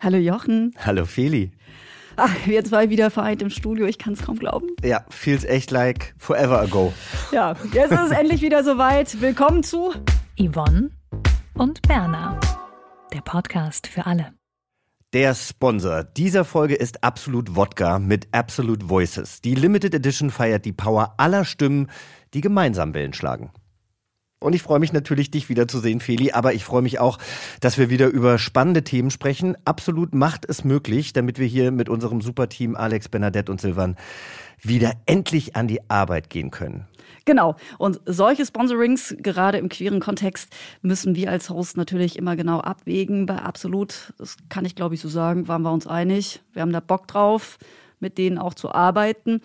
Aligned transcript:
Hallo 0.00 0.16
Jochen. 0.16 0.72
Hallo 0.78 1.04
Feli. 1.06 1.50
Ach, 2.14 2.30
wir 2.46 2.64
zwei 2.64 2.88
wieder 2.88 3.10
vereint 3.10 3.42
im 3.42 3.50
Studio. 3.50 3.84
Ich 3.84 3.98
kann 3.98 4.12
es 4.12 4.22
kaum 4.22 4.38
glauben. 4.38 4.68
Ja, 4.84 5.04
feels 5.10 5.42
echt 5.42 5.72
like 5.72 6.14
forever 6.18 6.60
ago. 6.60 6.92
Ja, 7.32 7.56
jetzt 7.72 7.90
ist 7.90 8.00
es 8.00 8.10
endlich 8.12 8.40
wieder 8.40 8.62
soweit. 8.62 9.20
Willkommen 9.20 9.64
zu 9.64 9.92
Yvonne 10.38 10.90
und 11.54 11.82
Berna. 11.82 12.38
Der 13.12 13.22
Podcast 13.22 13.88
für 13.88 14.06
alle. 14.06 14.34
Der 15.12 15.34
Sponsor 15.34 16.04
dieser 16.04 16.44
Folge 16.44 16.76
ist 16.76 17.02
Absolut 17.02 17.56
Wodka 17.56 17.98
mit 17.98 18.28
Absolute 18.30 18.88
Voices. 18.88 19.40
Die 19.40 19.56
Limited 19.56 19.94
Edition 19.94 20.30
feiert 20.30 20.64
die 20.64 20.72
Power 20.72 21.14
aller 21.16 21.44
Stimmen, 21.44 21.90
die 22.34 22.40
gemeinsam 22.40 22.94
Wellen 22.94 23.14
schlagen. 23.14 23.50
Und 24.40 24.54
ich 24.54 24.62
freue 24.62 24.78
mich 24.78 24.92
natürlich, 24.92 25.30
dich 25.32 25.48
wiederzusehen, 25.48 26.00
Feli, 26.00 26.30
aber 26.30 26.54
ich 26.54 26.64
freue 26.64 26.82
mich 26.82 27.00
auch, 27.00 27.18
dass 27.60 27.76
wir 27.76 27.90
wieder 27.90 28.06
über 28.06 28.38
spannende 28.38 28.84
Themen 28.84 29.10
sprechen. 29.10 29.56
Absolut 29.64 30.14
macht 30.14 30.48
es 30.48 30.62
möglich, 30.62 31.12
damit 31.12 31.40
wir 31.40 31.46
hier 31.46 31.72
mit 31.72 31.88
unserem 31.88 32.20
Superteam 32.20 32.76
Alex, 32.76 33.08
Bernadette 33.08 33.50
und 33.50 33.60
Silvan 33.60 33.96
wieder 34.60 34.92
endlich 35.06 35.56
an 35.56 35.66
die 35.66 35.88
Arbeit 35.90 36.30
gehen 36.30 36.50
können. 36.52 36.86
Genau. 37.24 37.56
Und 37.78 38.00
solche 38.06 38.46
Sponsorings, 38.46 39.14
gerade 39.18 39.58
im 39.58 39.68
queeren 39.68 40.00
Kontext, 40.00 40.54
müssen 40.82 41.14
wir 41.14 41.30
als 41.30 41.50
Host 41.50 41.76
natürlich 41.76 42.16
immer 42.16 42.36
genau 42.36 42.60
abwägen. 42.60 43.26
Bei 43.26 43.36
Absolut, 43.36 44.14
das 44.18 44.36
kann 44.48 44.64
ich 44.64 44.76
glaube 44.76 44.94
ich 44.94 45.00
so 45.00 45.08
sagen, 45.08 45.48
waren 45.48 45.62
wir 45.62 45.72
uns 45.72 45.86
einig. 45.86 46.40
Wir 46.52 46.62
haben 46.62 46.72
da 46.72 46.80
Bock 46.80 47.06
drauf, 47.08 47.58
mit 48.00 48.18
denen 48.18 48.38
auch 48.38 48.54
zu 48.54 48.72
arbeiten. 48.72 49.40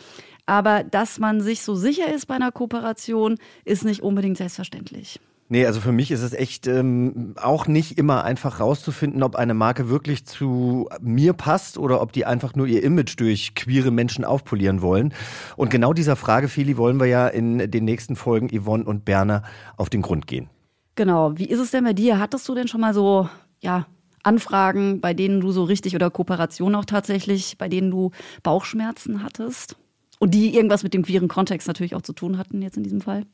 Aber 0.46 0.84
dass 0.84 1.20
man 1.20 1.42
sich 1.42 1.62
so 1.62 1.76
sicher 1.76 2.14
ist 2.14 2.28
bei 2.28 2.36
einer 2.36 2.52
Kooperation, 2.52 3.38
ist 3.66 3.86
nicht 3.86 4.02
unbedingt 4.02 4.38
selbstverständlich. 4.38 5.20
Nee, 5.50 5.66
also 5.66 5.82
für 5.82 5.92
mich 5.92 6.10
ist 6.10 6.22
es 6.22 6.34
echt 6.34 6.68
ähm, 6.68 7.36
auch 7.40 7.68
nicht 7.68 7.98
immer 7.98 8.24
einfach 8.24 8.60
rauszufinden, 8.60 9.22
ob 9.24 9.36
eine 9.36 9.54
Marke 9.54 9.90
wirklich 9.90 10.26
zu 10.26 10.90
mir 11.00 11.34
passt 11.34 11.78
oder 11.78 12.02
ob 12.02 12.12
die 12.12 12.26
einfach 12.26 12.56
nur 12.56 12.66
ihr 12.66 12.82
Image 12.82 13.20
durch 13.20 13.54
queere 13.54 13.92
Menschen 13.92 14.26
aufpolieren 14.26 14.82
wollen. 14.82 15.14
Und 15.56 15.70
genau 15.70 15.94
dieser 15.94 16.16
Frage, 16.16 16.48
Feli, 16.48 16.78
wollen 16.78 17.00
wir 17.00 17.08
ja 17.08 17.28
in 17.28 17.70
den 17.70 17.86
nächsten 17.86 18.16
Folgen 18.16 18.50
Yvonne 18.50 18.86
und 18.86 19.06
Berner 19.06 19.44
auf 19.78 19.90
den 19.90 20.02
Grund 20.02 20.28
gehen. 20.28 20.50
Genau. 20.96 21.38
Wie 21.38 21.46
ist 21.46 21.60
es 21.60 21.72
denn 21.72 21.84
bei 21.84 21.94
dir? 21.94 22.20
Hattest 22.20 22.48
du 22.48 22.56
denn 22.56 22.68
schon 22.68 22.82
mal 22.82 22.94
so, 22.94 23.30
ja, 23.60 23.86
Anfragen, 24.24 25.02
bei 25.02 25.14
denen 25.14 25.42
du 25.42 25.52
so 25.52 25.64
richtig 25.64 25.96
oder 25.96 26.10
Kooperationen 26.10 26.76
auch 26.76 26.86
tatsächlich, 26.86 27.58
bei 27.58 27.70
denen 27.70 27.92
du 27.92 28.12
Bauchschmerzen 28.42 29.24
hattest? 29.24 29.76
Und 30.20 30.34
die 30.34 30.56
irgendwas 30.56 30.84
mit 30.84 30.94
dem 30.94 31.04
queeren 31.04 31.28
Kontext 31.28 31.68
natürlich 31.68 31.96
auch 31.96 32.02
zu 32.02 32.14
tun 32.14 32.38
hatten 32.38 32.62
jetzt 32.62 32.78
in 32.78 32.84
diesem 32.84 33.02
Fall? 33.02 33.26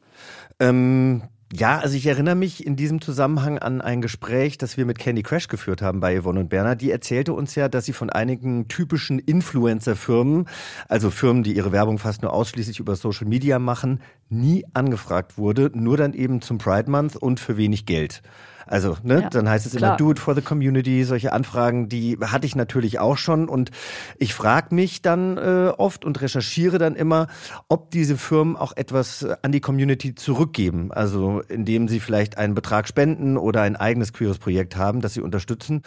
Ähm, 0.59 1.21
ja, 1.51 1.79
also 1.79 1.95
ich 1.97 2.05
erinnere 2.05 2.35
mich 2.35 2.65
in 2.65 2.75
diesem 2.75 3.01
Zusammenhang 3.01 3.57
an 3.57 3.81
ein 3.81 4.01
Gespräch, 4.01 4.59
das 4.59 4.77
wir 4.77 4.85
mit 4.85 4.99
Candy 4.99 5.23
Crash 5.23 5.47
geführt 5.47 5.81
haben 5.81 5.99
bei 5.99 6.19
Yvonne 6.19 6.41
und 6.41 6.49
Berner. 6.49 6.75
Die 6.75 6.91
erzählte 6.91 7.33
uns 7.33 7.55
ja, 7.55 7.69
dass 7.69 7.85
sie 7.85 7.93
von 7.93 8.11
einigen 8.11 8.67
typischen 8.67 9.17
Influencer-Firmen, 9.17 10.45
also 10.87 11.09
Firmen, 11.09 11.41
die 11.41 11.55
ihre 11.55 11.71
Werbung 11.71 11.97
fast 11.97 12.21
nur 12.21 12.33
ausschließlich 12.33 12.79
über 12.79 12.95
Social 12.95 13.27
Media 13.27 13.57
machen, 13.57 13.99
nie 14.29 14.63
angefragt 14.73 15.39
wurde, 15.39 15.71
nur 15.73 15.97
dann 15.97 16.13
eben 16.13 16.41
zum 16.41 16.59
Pride 16.59 16.89
Month 16.89 17.15
und 17.15 17.39
für 17.39 17.57
wenig 17.57 17.87
Geld. 17.87 18.21
Also, 18.65 18.97
ne, 19.03 19.21
ja, 19.21 19.29
dann 19.29 19.49
heißt 19.49 19.65
es 19.65 19.75
klar. 19.75 19.91
immer 19.91 19.97
Do 19.97 20.11
it 20.11 20.19
for 20.19 20.35
the 20.35 20.41
community. 20.41 21.03
Solche 21.03 21.33
Anfragen, 21.33 21.89
die 21.89 22.17
hatte 22.21 22.45
ich 22.45 22.55
natürlich 22.55 22.99
auch 22.99 23.17
schon. 23.17 23.49
Und 23.49 23.71
ich 24.17 24.33
frage 24.33 24.75
mich 24.75 25.01
dann 25.01 25.37
äh, 25.37 25.71
oft 25.77 26.05
und 26.05 26.21
recherchiere 26.21 26.77
dann 26.77 26.95
immer, 26.95 27.27
ob 27.67 27.91
diese 27.91 28.17
Firmen 28.17 28.55
auch 28.55 28.75
etwas 28.75 29.23
äh, 29.23 29.35
an 29.41 29.51
die 29.51 29.61
Community 29.61 30.15
zurückgeben. 30.15 30.91
Also, 30.91 31.41
indem 31.47 31.87
sie 31.87 31.99
vielleicht 31.99 32.37
einen 32.37 32.53
Betrag 32.53 32.87
spenden 32.87 33.37
oder 33.37 33.61
ein 33.61 33.75
eigenes 33.75 34.13
queeres 34.13 34.37
Projekt 34.37 34.75
haben, 34.75 35.01
das 35.01 35.13
sie 35.13 35.21
unterstützen. 35.21 35.83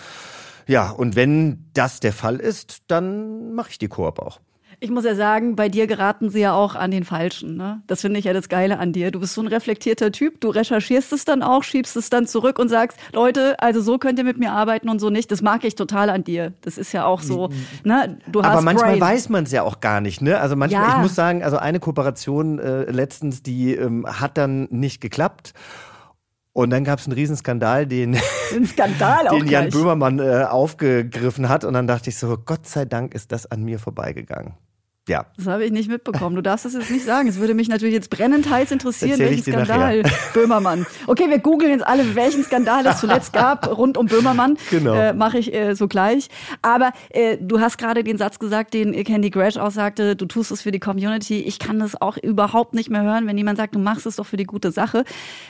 Ja, 0.66 0.90
und 0.90 1.16
wenn 1.16 1.66
das 1.74 2.00
der 2.00 2.12
Fall 2.12 2.36
ist, 2.36 2.82
dann 2.88 3.54
mache 3.54 3.70
ich 3.70 3.78
die 3.78 3.88
Koop 3.88 4.18
auch. 4.18 4.40
Ich 4.82 4.90
muss 4.90 5.04
ja 5.04 5.14
sagen, 5.14 5.54
bei 5.54 5.68
dir 5.68 5.86
geraten 5.86 6.28
sie 6.28 6.40
ja 6.40 6.54
auch 6.54 6.74
an 6.74 6.90
den 6.90 7.04
Falschen. 7.04 7.56
Ne? 7.56 7.82
Das 7.86 8.00
finde 8.00 8.18
ich 8.18 8.24
ja 8.24 8.32
das 8.32 8.48
Geile 8.48 8.80
an 8.80 8.92
dir. 8.92 9.12
Du 9.12 9.20
bist 9.20 9.34
so 9.34 9.40
ein 9.40 9.46
reflektierter 9.46 10.10
Typ. 10.10 10.40
Du 10.40 10.48
recherchierst 10.48 11.12
es 11.12 11.24
dann 11.24 11.44
auch, 11.44 11.62
schiebst 11.62 11.96
es 11.96 12.10
dann 12.10 12.26
zurück 12.26 12.58
und 12.58 12.68
sagst, 12.68 12.98
Leute, 13.12 13.54
also 13.60 13.80
so 13.80 13.98
könnt 13.98 14.18
ihr 14.18 14.24
mit 14.24 14.38
mir 14.38 14.50
arbeiten 14.50 14.88
und 14.88 14.98
so 14.98 15.08
nicht. 15.08 15.30
Das 15.30 15.40
mag 15.40 15.62
ich 15.62 15.76
total 15.76 16.10
an 16.10 16.24
dir. 16.24 16.54
Das 16.62 16.78
ist 16.78 16.90
ja 16.90 17.04
auch 17.04 17.20
so. 17.20 17.50
Ne? 17.84 18.18
Du 18.26 18.42
hast 18.42 18.50
Aber 18.50 18.62
manchmal 18.62 18.98
Brain. 18.98 19.00
weiß 19.00 19.28
man 19.28 19.44
es 19.44 19.52
ja 19.52 19.62
auch 19.62 19.78
gar 19.78 20.00
nicht. 20.00 20.20
Ne? 20.20 20.40
Also 20.40 20.56
manchmal, 20.56 20.82
ja. 20.82 20.96
ich 20.96 21.02
muss 21.02 21.14
sagen, 21.14 21.44
also 21.44 21.58
eine 21.58 21.78
Kooperation 21.78 22.58
äh, 22.58 22.90
letztens, 22.90 23.44
die 23.44 23.76
ähm, 23.76 24.04
hat 24.04 24.36
dann 24.36 24.66
nicht 24.72 25.00
geklappt. 25.00 25.54
Und 26.54 26.70
dann 26.70 26.82
gab 26.82 26.98
es 26.98 27.06
einen 27.06 27.14
Riesenskandal, 27.14 27.86
den, 27.86 28.16
Skandal 28.66 29.28
den 29.30 29.46
Jan 29.46 29.70
Böhmermann 29.70 30.18
äh, 30.18 30.42
aufgegriffen 30.42 31.48
hat. 31.48 31.64
Und 31.64 31.74
dann 31.74 31.86
dachte 31.86 32.10
ich 32.10 32.18
so, 32.18 32.36
Gott 32.36 32.66
sei 32.66 32.84
Dank 32.84 33.14
ist 33.14 33.30
das 33.30 33.46
an 33.46 33.62
mir 33.62 33.78
vorbeigegangen. 33.78 34.54
Ja. 35.08 35.26
Das 35.36 35.48
habe 35.48 35.64
ich 35.64 35.72
nicht 35.72 35.88
mitbekommen. 35.88 36.36
Du 36.36 36.42
darfst 36.42 36.64
das 36.64 36.74
jetzt 36.74 36.90
nicht 36.90 37.04
sagen. 37.04 37.28
Es 37.28 37.40
würde 37.40 37.54
mich 37.54 37.68
natürlich 37.68 37.94
jetzt 37.94 38.08
brennend 38.08 38.48
heiß 38.48 38.70
interessieren, 38.70 39.18
welchen 39.18 39.42
Skandal 39.42 40.04
Böhmermann. 40.32 40.86
Okay, 41.08 41.28
wir 41.28 41.40
googeln 41.40 41.72
jetzt 41.72 41.84
alle, 41.84 42.14
welchen 42.14 42.44
Skandal 42.44 42.86
es 42.86 43.00
zuletzt 43.00 43.32
gab 43.32 43.66
rund 43.76 43.96
um 43.96 44.06
Böhmermann. 44.06 44.56
Genau. 44.70 44.94
Äh, 44.94 45.12
Mache 45.12 45.38
ich 45.38 45.52
äh, 45.52 45.74
so 45.74 45.88
gleich. 45.88 46.28
Aber 46.62 46.92
äh, 47.10 47.36
du 47.40 47.58
hast 47.58 47.78
gerade 47.78 48.04
den 48.04 48.16
Satz 48.16 48.38
gesagt, 48.38 48.74
den 48.74 48.92
Candy 49.02 49.30
Crash 49.30 49.56
auch 49.56 49.72
sagte, 49.72 50.14
du 50.14 50.26
tust 50.26 50.52
es 50.52 50.62
für 50.62 50.70
die 50.70 50.78
Community. 50.78 51.40
Ich 51.40 51.58
kann 51.58 51.80
das 51.80 52.00
auch 52.00 52.16
überhaupt 52.16 52.72
nicht 52.72 52.88
mehr 52.88 53.02
hören, 53.02 53.26
wenn 53.26 53.36
jemand 53.36 53.58
sagt, 53.58 53.74
du 53.74 53.80
machst 53.80 54.06
es 54.06 54.16
doch 54.16 54.26
für 54.26 54.36
die 54.36 54.44
gute 54.44 54.70
Sache. 54.70 55.02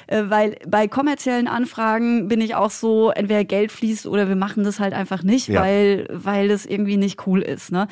Äh, 0.07 0.23
weil 0.29 0.57
bei 0.67 0.89
kommerziellen 0.89 1.47
Anfragen 1.47 2.27
bin 2.27 2.41
ich 2.41 2.55
auch 2.55 2.71
so, 2.71 3.11
entweder 3.11 3.45
Geld 3.45 3.71
fließt 3.71 4.07
oder 4.07 4.29
wir 4.29 4.37
machen 4.37 4.65
das 4.65 4.81
halt 4.81 4.95
einfach 4.95 5.23
nicht, 5.23 5.49
ja. 5.49 5.61
weil, 5.61 6.09
weil 6.11 6.49
das 6.49 6.65
irgendwie 6.65 6.97
nicht 6.97 7.27
cool 7.27 7.43
ist. 7.43 7.71
Ne? 7.71 7.87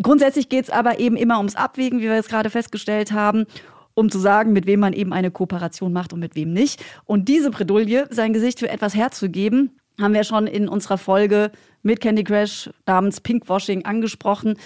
Grundsätzlich 0.00 0.48
geht 0.48 0.64
es 0.64 0.70
aber 0.70 0.98
eben 0.98 1.16
immer 1.16 1.38
ums 1.38 1.56
Abwägen, 1.56 2.00
wie 2.00 2.04
wir 2.04 2.14
es 2.14 2.28
gerade 2.28 2.50
festgestellt 2.50 3.12
haben 3.12 3.46
um 3.94 4.10
zu 4.10 4.18
sagen, 4.18 4.52
mit 4.52 4.66
wem 4.66 4.80
man 4.80 4.92
eben 4.92 5.12
eine 5.12 5.30
Kooperation 5.30 5.92
macht 5.92 6.12
und 6.12 6.20
mit 6.20 6.34
wem 6.34 6.52
nicht. 6.52 6.82
Und 7.04 7.28
diese 7.28 7.50
Bredouille, 7.50 8.08
sein 8.10 8.32
Gesicht 8.32 8.58
für 8.58 8.68
etwas 8.68 8.94
herzugeben, 8.94 9.78
haben 10.00 10.14
wir 10.14 10.24
schon 10.24 10.46
in 10.46 10.68
unserer 10.68 10.98
Folge 10.98 11.50
mit 11.82 12.00
Candy 12.00 12.24
Crash 12.24 12.70
namens 12.86 13.20
Pinkwashing 13.20 13.84
angesprochen, 13.84 14.58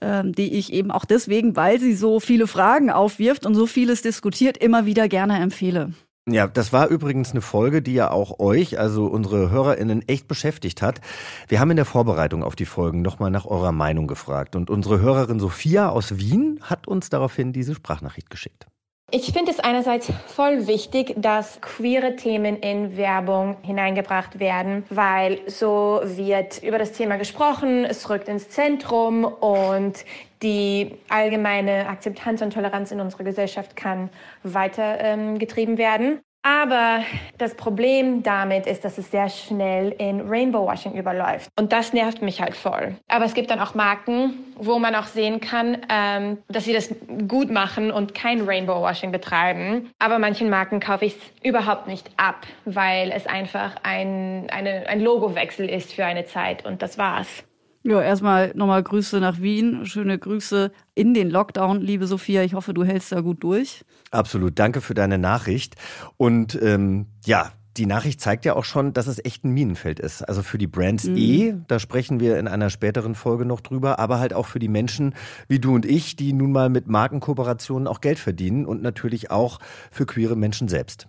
ähm, 0.00 0.32
die 0.32 0.54
ich 0.54 0.72
eben 0.72 0.90
auch 0.90 1.04
deswegen, 1.04 1.56
weil 1.56 1.78
sie 1.78 1.94
so 1.94 2.20
viele 2.20 2.46
Fragen 2.46 2.90
aufwirft 2.90 3.44
und 3.44 3.54
so 3.54 3.66
vieles 3.66 4.02
diskutiert, 4.02 4.56
immer 4.56 4.86
wieder 4.86 5.08
gerne 5.08 5.38
empfehle. 5.38 5.92
Ja, 6.28 6.46
das 6.46 6.72
war 6.72 6.88
übrigens 6.88 7.30
eine 7.32 7.40
Folge, 7.40 7.80
die 7.82 7.94
ja 7.94 8.10
auch 8.10 8.38
euch, 8.38 8.78
also 8.78 9.06
unsere 9.06 9.50
HörerInnen, 9.50 10.06
echt 10.06 10.28
beschäftigt 10.28 10.82
hat. 10.82 11.00
Wir 11.48 11.60
haben 11.60 11.70
in 11.70 11.76
der 11.76 11.86
Vorbereitung 11.86 12.44
auf 12.44 12.56
die 12.56 12.66
Folgen 12.66 13.00
nochmal 13.02 13.30
nach 13.30 13.46
eurer 13.46 13.72
Meinung 13.72 14.06
gefragt 14.06 14.54
und 14.54 14.68
unsere 14.70 15.00
Hörerin 15.00 15.40
Sophia 15.40 15.88
aus 15.88 16.18
Wien 16.18 16.60
hat 16.62 16.86
uns 16.86 17.08
daraufhin 17.08 17.52
diese 17.52 17.74
Sprachnachricht 17.74 18.28
geschickt. 18.28 18.66
Ich 19.12 19.32
finde 19.32 19.50
es 19.50 19.58
einerseits 19.58 20.12
voll 20.28 20.68
wichtig, 20.68 21.14
dass 21.16 21.60
queere 21.60 22.14
Themen 22.14 22.56
in 22.58 22.96
Werbung 22.96 23.56
hineingebracht 23.62 24.38
werden, 24.38 24.84
weil 24.88 25.40
so 25.48 26.00
wird 26.04 26.62
über 26.62 26.78
das 26.78 26.92
Thema 26.92 27.16
gesprochen, 27.16 27.84
es 27.84 28.08
rückt 28.08 28.28
ins 28.28 28.50
Zentrum 28.50 29.24
und 29.24 30.04
die 30.42 30.96
allgemeine 31.08 31.88
Akzeptanz 31.88 32.42
und 32.42 32.52
Toleranz 32.52 32.90
in 32.90 33.00
unserer 33.00 33.24
Gesellschaft 33.24 33.76
kann 33.76 34.10
weitergetrieben 34.42 35.74
ähm, 35.74 35.78
werden. 35.78 36.20
Aber 36.42 37.04
das 37.36 37.54
Problem 37.54 38.22
damit 38.22 38.66
ist, 38.66 38.82
dass 38.86 38.96
es 38.96 39.10
sehr 39.10 39.28
schnell 39.28 39.90
in 39.98 40.22
Rainbow-Washing 40.22 40.94
überläuft. 40.94 41.50
Und 41.58 41.70
das 41.70 41.92
nervt 41.92 42.22
mich 42.22 42.40
halt 42.40 42.56
voll. 42.56 42.96
Aber 43.08 43.26
es 43.26 43.34
gibt 43.34 43.50
dann 43.50 43.60
auch 43.60 43.74
Marken, 43.74 44.38
wo 44.56 44.78
man 44.78 44.94
auch 44.94 45.04
sehen 45.04 45.40
kann, 45.40 45.76
ähm, 45.90 46.38
dass 46.48 46.64
sie 46.64 46.72
das 46.72 46.94
gut 47.28 47.50
machen 47.50 47.90
und 47.90 48.14
kein 48.14 48.48
Rainbow-Washing 48.48 49.12
betreiben. 49.12 49.90
Aber 49.98 50.18
manchen 50.18 50.48
Marken 50.48 50.80
kaufe 50.80 51.04
ich 51.04 51.16
es 51.16 51.46
überhaupt 51.46 51.86
nicht 51.86 52.08
ab, 52.16 52.46
weil 52.64 53.12
es 53.12 53.26
einfach 53.26 53.76
ein, 53.82 54.48
eine, 54.50 54.88
ein 54.88 55.00
Logowechsel 55.00 55.68
ist 55.68 55.92
für 55.92 56.06
eine 56.06 56.24
Zeit. 56.24 56.64
Und 56.64 56.80
das 56.80 56.96
war's. 56.96 57.44
Ja, 57.82 58.02
erstmal 58.02 58.52
nochmal 58.54 58.82
Grüße 58.82 59.20
nach 59.20 59.40
Wien. 59.40 59.86
Schöne 59.86 60.18
Grüße 60.18 60.70
in 60.94 61.14
den 61.14 61.30
Lockdown, 61.30 61.80
liebe 61.80 62.06
Sophia. 62.06 62.42
Ich 62.42 62.52
hoffe, 62.52 62.74
du 62.74 62.84
hältst 62.84 63.10
da 63.10 63.22
gut 63.22 63.42
durch. 63.42 63.84
Absolut. 64.10 64.58
Danke 64.58 64.82
für 64.82 64.92
deine 64.92 65.16
Nachricht. 65.16 65.76
Und 66.18 66.60
ähm, 66.60 67.06
ja, 67.24 67.52
die 67.76 67.86
Nachricht 67.86 68.20
zeigt 68.20 68.44
ja 68.44 68.56
auch 68.56 68.64
schon, 68.64 68.92
dass 68.92 69.06
es 69.06 69.24
echt 69.24 69.44
ein 69.44 69.52
Minenfeld 69.52 70.00
ist. 70.00 70.22
Also 70.22 70.42
für 70.42 70.58
die 70.58 70.66
Brands 70.66 71.04
mhm. 71.04 71.16
eh, 71.16 71.54
da 71.68 71.78
sprechen 71.78 72.18
wir 72.18 72.38
in 72.38 72.48
einer 72.48 72.68
späteren 72.68 73.14
Folge 73.14 73.44
noch 73.44 73.60
drüber, 73.60 73.98
aber 73.98 74.18
halt 74.18 74.34
auch 74.34 74.46
für 74.46 74.58
die 74.58 74.68
Menschen 74.68 75.14
wie 75.46 75.60
du 75.60 75.74
und 75.74 75.86
ich, 75.86 76.16
die 76.16 76.32
nun 76.32 76.52
mal 76.52 76.68
mit 76.68 76.88
Markenkooperationen 76.88 77.86
auch 77.86 78.00
Geld 78.00 78.18
verdienen 78.18 78.66
und 78.66 78.82
natürlich 78.82 79.30
auch 79.30 79.60
für 79.90 80.04
queere 80.04 80.36
Menschen 80.36 80.68
selbst. 80.68 81.06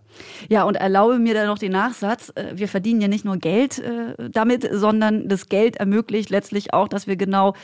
Ja, 0.50 0.64
und 0.64 0.76
erlaube 0.76 1.18
mir 1.20 1.34
da 1.34 1.46
noch 1.48 1.58
den 1.58 1.72
Nachsatz. 1.72 2.32
Äh, 2.36 2.54
wir 2.56 2.68
verdienen 2.68 3.02
ja 3.02 3.08
nicht 3.08 3.26
nur 3.26 3.38
Geld 3.38 3.80
äh, 3.80 4.30
damit, 4.30 4.68
sondern 4.72 5.28
das 5.28 5.50
Geld 5.50 5.78
ermöglicht 5.78 6.30
letztlich 6.30 6.74
auch, 6.74 6.88
dass 6.88 7.08
wir 7.08 7.16
genau 7.16 7.56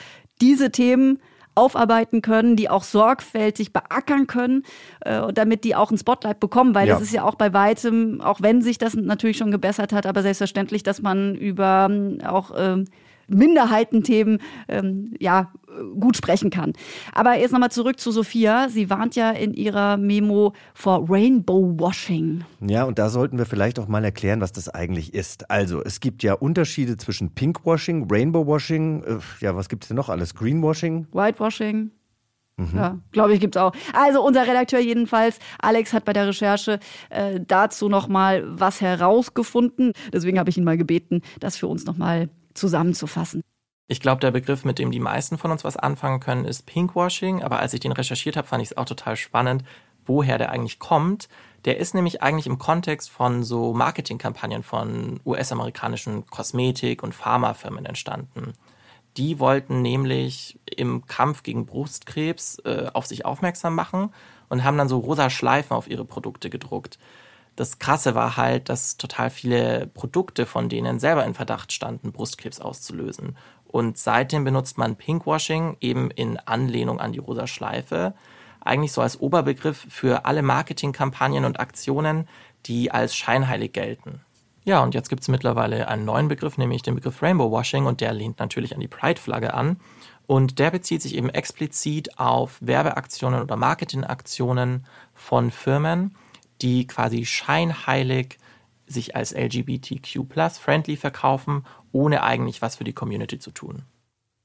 diese 0.41 0.71
Themen 0.71 1.19
aufarbeiten 1.57 2.21
können, 2.21 2.55
die 2.55 2.69
auch 2.69 2.83
sorgfältig 2.83 3.73
beackern 3.73 4.27
können, 4.27 4.63
äh, 5.01 5.33
damit 5.33 5.63
die 5.63 5.75
auch 5.75 5.91
ein 5.91 5.97
Spotlight 5.97 6.39
bekommen, 6.39 6.75
weil 6.75 6.87
ja. 6.87 6.93
das 6.93 7.03
ist 7.03 7.13
ja 7.13 7.23
auch 7.23 7.35
bei 7.35 7.53
weitem, 7.53 8.21
auch 8.21 8.41
wenn 8.41 8.61
sich 8.61 8.77
das 8.77 8.93
natürlich 8.95 9.37
schon 9.37 9.51
gebessert 9.51 9.91
hat, 9.91 10.05
aber 10.05 10.21
selbstverständlich, 10.21 10.83
dass 10.83 11.01
man 11.01 11.35
über 11.35 11.87
ähm, 11.89 12.19
auch 12.25 12.51
ähm, 12.55 12.85
Minderheitenthemen 13.27 14.39
ähm, 14.67 15.13
ja 15.19 15.51
gut 15.99 16.17
sprechen 16.17 16.49
kann. 16.49 16.73
Aber 17.13 17.37
jetzt 17.37 17.51
nochmal 17.51 17.71
zurück 17.71 17.99
zu 17.99 18.11
Sophia. 18.11 18.69
Sie 18.69 18.89
warnt 18.89 19.15
ja 19.15 19.31
in 19.31 19.53
ihrer 19.53 19.97
Memo 19.97 20.53
vor 20.73 21.05
Rainbow 21.09 21.75
Washing. 21.77 22.43
Ja, 22.61 22.83
und 22.85 22.99
da 22.99 23.09
sollten 23.09 23.37
wir 23.37 23.45
vielleicht 23.45 23.79
auch 23.79 23.87
mal 23.87 24.03
erklären, 24.03 24.41
was 24.41 24.51
das 24.51 24.69
eigentlich 24.69 25.13
ist. 25.13 25.49
Also, 25.51 25.83
es 25.83 25.99
gibt 25.99 26.23
ja 26.23 26.33
Unterschiede 26.33 26.97
zwischen 26.97 27.33
Pinkwashing, 27.33 28.07
Rainbow 28.09 28.45
Washing, 28.45 29.03
äh, 29.03 29.17
ja, 29.41 29.55
was 29.55 29.69
gibt 29.69 29.83
es 29.83 29.89
denn 29.89 29.97
noch 29.97 30.09
alles? 30.09 30.33
Greenwashing? 30.35 31.07
Whitewashing. 31.11 31.91
Mhm. 32.57 32.71
Ja, 32.75 32.97
glaube 33.11 33.33
ich, 33.33 33.39
gibt 33.39 33.55
es 33.55 33.61
auch. 33.61 33.71
Also 33.93 34.23
unser 34.25 34.47
Redakteur 34.47 34.79
jedenfalls, 34.79 35.37
Alex 35.59 35.93
hat 35.93 36.05
bei 36.05 36.13
der 36.13 36.27
Recherche 36.27 36.79
äh, 37.09 37.39
dazu 37.45 37.87
nochmal 37.87 38.43
was 38.47 38.81
herausgefunden. 38.81 39.93
Deswegen 40.11 40.39
habe 40.39 40.49
ich 40.49 40.57
ihn 40.57 40.63
mal 40.63 40.77
gebeten, 40.77 41.21
das 41.39 41.55
für 41.55 41.67
uns 41.67 41.85
nochmal 41.85 42.29
zusammenzufassen. 42.57 43.41
Ich 43.87 44.01
glaube, 44.01 44.19
der 44.19 44.31
Begriff, 44.31 44.65
mit 44.65 44.79
dem 44.79 44.91
die 44.91 44.99
meisten 44.99 45.37
von 45.37 45.51
uns 45.51 45.63
was 45.63 45.77
anfangen 45.77 46.19
können, 46.19 46.45
ist 46.45 46.65
Pinkwashing. 46.65 47.41
Aber 47.41 47.59
als 47.59 47.73
ich 47.73 47.79
den 47.79 47.93
recherchiert 47.93 48.35
habe, 48.35 48.47
fand 48.47 48.61
ich 48.61 48.71
es 48.71 48.77
auch 48.77 48.85
total 48.85 49.15
spannend, 49.15 49.63
woher 50.05 50.37
der 50.37 50.51
eigentlich 50.51 50.79
kommt. 50.79 51.29
Der 51.63 51.77
ist 51.77 51.95
nämlich 51.95 52.21
eigentlich 52.21 52.47
im 52.47 52.59
Kontext 52.59 53.09
von 53.09 53.43
so 53.43 53.73
Marketingkampagnen 53.73 54.63
von 54.63 55.19
US-amerikanischen 55.25 56.25
Kosmetik- 56.27 57.01
und 57.01 57.15
Pharmafirmen 57.15 57.85
entstanden. 57.85 58.53
Die 59.15 59.39
wollten 59.39 59.81
nämlich 59.81 60.59
im 60.75 61.05
Kampf 61.07 61.43
gegen 61.43 61.65
Brustkrebs 61.65 62.59
äh, 62.65 62.87
auf 62.93 63.07
sich 63.07 63.25
aufmerksam 63.25 63.73
machen 63.73 64.13
und 64.49 64.63
haben 64.63 64.77
dann 64.77 64.89
so 64.89 64.99
rosa 64.99 65.29
Schleifen 65.29 65.75
auf 65.75 65.89
ihre 65.89 66.05
Produkte 66.05 66.49
gedruckt. 66.49 66.99
Das 67.57 67.79
Krasse 67.79 68.13
war 68.13 68.37
halt, 68.37 68.69
dass 68.69 68.97
total 68.97 69.31
viele 69.31 69.87
Produkte 69.87 70.45
von 70.45 70.69
denen 70.69 70.99
selber 70.99 71.25
in 71.25 71.33
Verdacht 71.33 71.73
standen, 71.73 72.11
Brustkrebs 72.11 72.61
auszulösen. 72.61 73.35
Und 73.65 73.97
seitdem 73.97 74.43
benutzt 74.43 74.77
man 74.77 74.95
Pinkwashing 74.95 75.75
eben 75.81 76.11
in 76.11 76.37
Anlehnung 76.37 76.99
an 76.99 77.13
die 77.13 77.19
rosa 77.19 77.47
Schleife. 77.47 78.13
Eigentlich 78.61 78.91
so 78.91 79.01
als 79.01 79.19
Oberbegriff 79.19 79.87
für 79.89 80.25
alle 80.25 80.43
Marketingkampagnen 80.43 81.45
und 81.45 81.59
Aktionen, 81.59 82.27
die 82.67 82.91
als 82.91 83.15
scheinheilig 83.15 83.73
gelten. 83.73 84.21
Ja, 84.63 84.83
und 84.83 84.93
jetzt 84.93 85.09
gibt 85.09 85.23
es 85.23 85.27
mittlerweile 85.27 85.87
einen 85.87 86.05
neuen 86.05 86.27
Begriff, 86.27 86.59
nämlich 86.59 86.83
den 86.83 86.93
Begriff 86.93 87.23
Rainbow 87.23 87.49
Washing, 87.49 87.87
und 87.87 88.01
der 88.01 88.13
lehnt 88.13 88.37
natürlich 88.37 88.75
an 88.75 88.81
die 88.81 88.87
Pride-Flagge 88.87 89.55
an. 89.55 89.79
Und 90.27 90.59
der 90.59 90.69
bezieht 90.69 91.01
sich 91.01 91.15
eben 91.15 91.29
explizit 91.29 92.19
auf 92.19 92.57
Werbeaktionen 92.59 93.41
oder 93.41 93.55
Marketingaktionen 93.55 94.85
von 95.15 95.49
Firmen, 95.49 96.15
die 96.61 96.87
quasi 96.87 97.25
scheinheilig 97.25 98.37
sich 98.85 99.15
als 99.15 99.33
LGBTQ-friendly 99.33 100.95
verkaufen, 100.95 101.65
ohne 101.91 102.23
eigentlich 102.23 102.61
was 102.61 102.77
für 102.77 102.83
die 102.83 102.93
Community 102.93 103.39
zu 103.39 103.51
tun. 103.51 103.83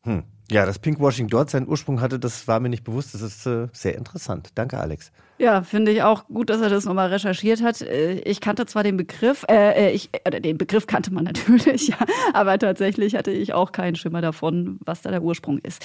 Hm. 0.05 0.25
Ja, 0.51 0.67
dass 0.67 0.79
Pinkwashing 0.79 1.29
dort 1.29 1.49
seinen 1.49 1.69
Ursprung 1.69 2.01
hatte, 2.01 2.19
das 2.19 2.47
war 2.49 2.61
mir 2.61 2.69
nicht 2.69 2.85
bewusst. 2.85 3.15
Das 3.15 3.23
ist 3.23 3.47
äh, 3.47 3.69
sehr 3.73 3.97
interessant. 3.97 4.51
Danke, 4.55 4.79
Alex. 4.79 5.13
Ja, 5.39 5.63
finde 5.63 5.93
ich 5.93 6.03
auch 6.03 6.27
gut, 6.27 6.51
dass 6.51 6.61
er 6.61 6.69
das 6.69 6.85
nochmal 6.85 7.09
recherchiert 7.09 7.63
hat. 7.63 7.81
Äh, 7.81 8.15
ich 8.21 8.41
kannte 8.41 8.67
zwar 8.67 8.83
den 8.83 8.97
Begriff, 8.97 9.45
äh, 9.49 9.89
äh 9.89 9.91
ich, 9.93 10.11
äh, 10.25 10.41
den 10.41 10.59
Begriff 10.59 10.87
kannte 10.87 11.13
man 11.13 11.25
natürlich, 11.33 11.89
ja, 11.89 11.97
aber 12.35 12.59
tatsächlich 12.59 13.15
hatte 13.15 13.31
ich 13.31 13.55
auch 13.55 13.73
keinen 13.73 13.97
Schimmer 13.97 14.21
davon, 14.21 14.79
was 14.85 15.01
da 15.03 15.11
der 15.11 15.23
Ursprung 15.23 15.59
ist. 15.59 15.85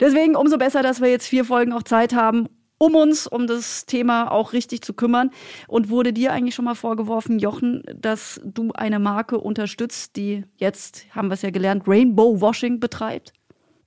Deswegen 0.00 0.34
umso 0.34 0.58
besser, 0.58 0.82
dass 0.82 1.00
wir 1.00 1.10
jetzt 1.10 1.28
vier 1.28 1.44
Folgen 1.44 1.72
auch 1.72 1.84
Zeit 1.84 2.14
haben, 2.14 2.48
um 2.78 2.94
uns 2.94 3.26
um 3.26 3.46
das 3.46 3.86
Thema 3.86 4.30
auch 4.30 4.52
richtig 4.52 4.82
zu 4.82 4.94
kümmern. 4.94 5.30
Und 5.66 5.90
wurde 5.90 6.12
dir 6.12 6.32
eigentlich 6.32 6.54
schon 6.54 6.64
mal 6.64 6.74
vorgeworfen, 6.74 7.38
Jochen, 7.38 7.82
dass 7.94 8.40
du 8.44 8.72
eine 8.72 8.98
Marke 8.98 9.38
unterstützt, 9.38 10.16
die 10.16 10.44
jetzt, 10.56 11.06
haben 11.14 11.28
wir 11.28 11.34
es 11.34 11.42
ja 11.42 11.50
gelernt, 11.50 11.84
Rainbow 11.86 12.40
Washing 12.40 12.80
betreibt? 12.80 13.32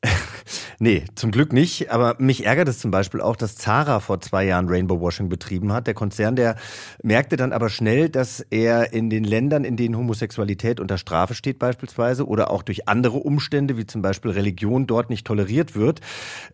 nee, 0.80 1.06
zum 1.16 1.32
Glück 1.32 1.54
nicht. 1.54 1.92
Aber 1.92 2.16
mich 2.20 2.46
ärgert 2.46 2.68
es 2.68 2.80
zum 2.80 2.92
Beispiel 2.92 3.22
auch, 3.22 3.36
dass 3.36 3.56
Zara 3.56 4.00
vor 4.00 4.20
zwei 4.22 4.46
Jahren 4.46 4.68
Rainbow 4.68 5.00
Washing 5.00 5.30
betrieben 5.30 5.72
hat. 5.72 5.88
Der 5.88 5.94
Konzern, 5.94 6.36
der 6.36 6.56
merkte 7.02 7.38
dann 7.38 7.54
aber 7.54 7.70
schnell, 7.70 8.10
dass 8.10 8.42
er 8.50 8.94
in 8.94 9.10
den 9.10 9.24
Ländern, 9.24 9.64
in 9.64 9.78
denen 9.78 9.98
Homosexualität 9.98 10.80
unter 10.80 10.98
Strafe 10.98 11.34
steht 11.34 11.60
beispielsweise 11.60 12.28
oder 12.28 12.52
auch 12.52 12.64
durch 12.64 12.88
andere 12.88 13.18
Umstände, 13.18 13.78
wie 13.78 13.86
zum 13.86 14.02
Beispiel 14.02 14.32
Religion, 14.32 14.88
dort 14.88 15.10
nicht 15.10 15.26
toleriert 15.26 15.76
wird. 15.76 16.02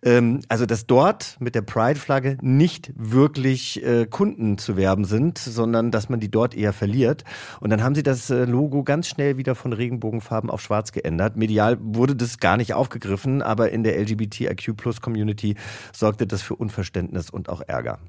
Ähm, 0.04 0.42
also, 0.50 0.66
dass 0.66 0.86
dort 0.86 1.38
mit 1.40 1.56
der 1.56 1.62
Pride-Flagge 1.64 2.38
nicht 2.42 2.92
wirklich 2.96 3.84
äh, 3.84 4.06
Kunden 4.06 4.58
zu 4.58 4.78
werben 4.78 5.06
sind, 5.06 5.38
sondern 5.38 5.92
dass 5.92 6.10
man 6.10 6.20
die 6.20 6.30
dort 6.30 6.56
eher 6.56 6.74
verliert. 6.74 7.24
Und 7.60 7.72
dann 7.72 7.84
haben 7.84 7.96
sie 7.96 8.04
das 8.04 8.30
äh, 8.30 8.46
Logo 8.46 8.84
ganz 8.84 9.08
schnell 9.08 9.38
wieder 9.38 9.56
von 9.56 9.74
Regenbogenfarben 9.74 10.50
auf 10.50 10.62
schwarz 10.62 10.92
geändert. 10.92 11.38
Medial 11.38 11.78
wurde 11.82 12.16
das 12.16 12.40
gar 12.40 12.58
nicht 12.58 12.74
aufgegriffen 12.74 13.42
aber 13.48 13.72
in 13.78 13.84
der 13.84 13.98
LGBTIQ-Plus-Community 14.00 15.56
sorgte 15.94 16.28
das 16.28 16.42
für 16.42 16.56
Unverständnis 16.56 17.30
und 17.30 17.48
auch 17.48 17.62
Ärger. 17.66 18.00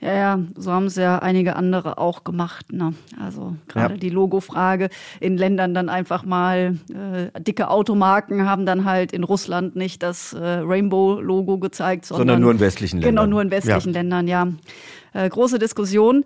Ja, 0.00 0.14
ja, 0.14 0.38
so 0.56 0.70
haben 0.70 0.86
es 0.86 0.94
ja 0.94 1.18
einige 1.18 1.56
andere 1.56 1.98
auch 1.98 2.22
gemacht. 2.22 2.72
Ne? 2.72 2.94
Also 3.20 3.56
gerade 3.66 3.94
ja. 3.94 3.98
die 3.98 4.10
Logofrage 4.10 4.90
in 5.18 5.36
Ländern 5.36 5.74
dann 5.74 5.88
einfach 5.88 6.24
mal 6.24 6.78
äh, 6.88 7.40
dicke 7.40 7.68
Automarken 7.68 8.48
haben 8.48 8.64
dann 8.64 8.84
halt 8.84 9.12
in 9.12 9.24
Russland 9.24 9.74
nicht 9.74 10.04
das 10.04 10.34
äh, 10.34 10.38
Rainbow-Logo 10.38 11.58
gezeigt, 11.58 12.06
sondern, 12.06 12.28
sondern, 12.28 12.42
nur 12.42 12.52
in 12.52 12.60
westlichen 12.60 13.00
Ländern. 13.00 13.26
Genau, 13.26 13.26
nur 13.26 13.42
in 13.42 13.50
westlichen 13.50 13.92
ja. 13.92 14.00
Ländern, 14.00 14.28
ja. 14.28 14.48
Äh, 15.14 15.28
große 15.28 15.58
Diskussion. 15.58 16.22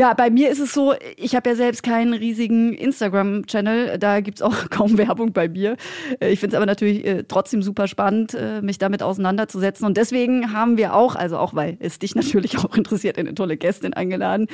Ja, 0.00 0.14
bei 0.14 0.30
mir 0.30 0.48
ist 0.48 0.60
es 0.60 0.72
so, 0.72 0.94
ich 1.18 1.36
habe 1.36 1.50
ja 1.50 1.54
selbst 1.54 1.82
keinen 1.82 2.14
riesigen 2.14 2.72
Instagram-Channel, 2.72 3.98
da 3.98 4.20
gibt's 4.22 4.40
auch 4.40 4.54
kaum 4.70 4.96
Werbung 4.96 5.34
bei 5.34 5.46
mir. 5.46 5.76
Äh, 6.20 6.30
ich 6.30 6.40
finde 6.40 6.56
es 6.56 6.56
aber 6.56 6.64
natürlich 6.64 7.04
äh, 7.04 7.24
trotzdem 7.24 7.62
super 7.62 7.86
spannend, 7.86 8.32
äh, 8.32 8.62
mich 8.62 8.78
damit 8.78 9.02
auseinanderzusetzen. 9.02 9.84
Und 9.84 9.98
deswegen 9.98 10.54
haben 10.54 10.78
wir 10.78 10.94
auch, 10.94 11.16
also 11.16 11.36
auch 11.36 11.52
weil 11.52 11.76
es 11.80 11.98
dich 11.98 12.14
natürlich 12.14 12.56
auch 12.56 12.74
interessiert, 12.74 13.18
eine 13.18 13.34
tolle 13.34 13.58
Gästin 13.58 13.92
eingeladen. 13.92 14.46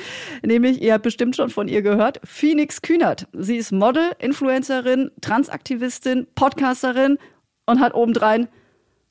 Nämlich, 0.45 0.81
ihr 0.81 0.91
habt 0.91 1.03
bestimmt 1.03 1.37
schon 1.37 1.49
von 1.49 1.69
ihr 1.69 1.81
gehört, 1.81 2.19
Phoenix 2.25 2.81
Kühnert. 2.81 3.29
Sie 3.31 3.55
ist 3.55 3.71
Model, 3.71 4.11
Influencerin, 4.19 5.11
Transaktivistin, 5.21 6.27
Podcasterin 6.35 7.19
und 7.65 7.79
hat 7.79 7.93
obendrein 7.93 8.49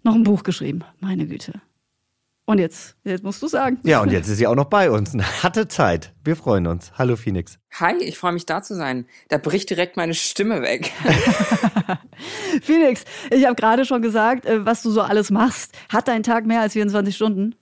noch 0.03 0.15
ein 0.15 0.25
Buch 0.25 0.43
geschrieben. 0.43 0.85
Meine 1.00 1.27
Güte. 1.27 1.62
Und 2.48 2.58
jetzt, 2.58 2.96
jetzt 3.02 3.25
musst 3.25 3.43
du 3.43 3.48
sagen. 3.48 3.81
Ja, 3.82 4.00
und 4.00 4.12
jetzt 4.12 4.28
ist 4.28 4.37
sie 4.37 4.46
auch 4.46 4.54
noch 4.54 4.66
bei 4.66 4.88
uns. 4.88 5.14
Hatte 5.43 5.66
Zeit. 5.66 6.14
Wir 6.22 6.37
freuen 6.37 6.69
uns. 6.69 6.93
Hallo 6.96 7.16
Phoenix. 7.16 7.58
Hi, 7.72 7.96
ich 7.98 8.16
freue 8.16 8.32
mich 8.32 8.46
da 8.46 8.62
zu 8.62 8.76
sein. 8.76 9.06
Da 9.28 9.38
bricht 9.38 9.69
direkt 9.69 9.96
meine 9.96 10.14
Stimme 10.14 10.62
weg. 10.62 10.93
Phoenix, 12.62 13.04
ich 13.32 13.44
habe 13.44 13.56
gerade 13.56 13.84
schon 13.84 14.00
gesagt, 14.00 14.46
äh, 14.46 14.65
was 14.65 14.82
du 14.84 14.93
so 14.93 15.03
alles 15.03 15.32
machst. 15.32 15.76
Hat 15.88 16.06
dein 16.06 16.22
Tag 16.22 16.46
mehr 16.46 16.60
als 16.60 16.74
24 16.74 17.15
Stunden? 17.15 17.55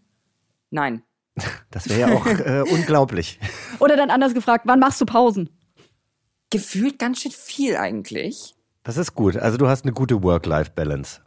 Nein. 0.70 1.02
Das 1.72 1.88
wäre 1.88 2.00
ja 2.00 2.16
auch 2.16 2.26
äh, 2.26 2.62
unglaublich. 2.70 3.40
Oder 3.80 3.96
dann 3.96 4.10
anders 4.10 4.34
gefragt, 4.34 4.66
wann 4.68 4.78
machst 4.78 5.00
du 5.00 5.06
Pausen? 5.06 5.50
Gefühlt 6.50 7.00
ganz 7.00 7.20
schön 7.20 7.32
viel 7.32 7.76
eigentlich. 7.76 8.54
Das 8.84 8.96
ist 8.96 9.14
gut. 9.14 9.36
Also 9.36 9.58
du 9.58 9.66
hast 9.66 9.84
eine 9.84 9.92
gute 9.92 10.22
Work-Life-Balance. 10.22 11.22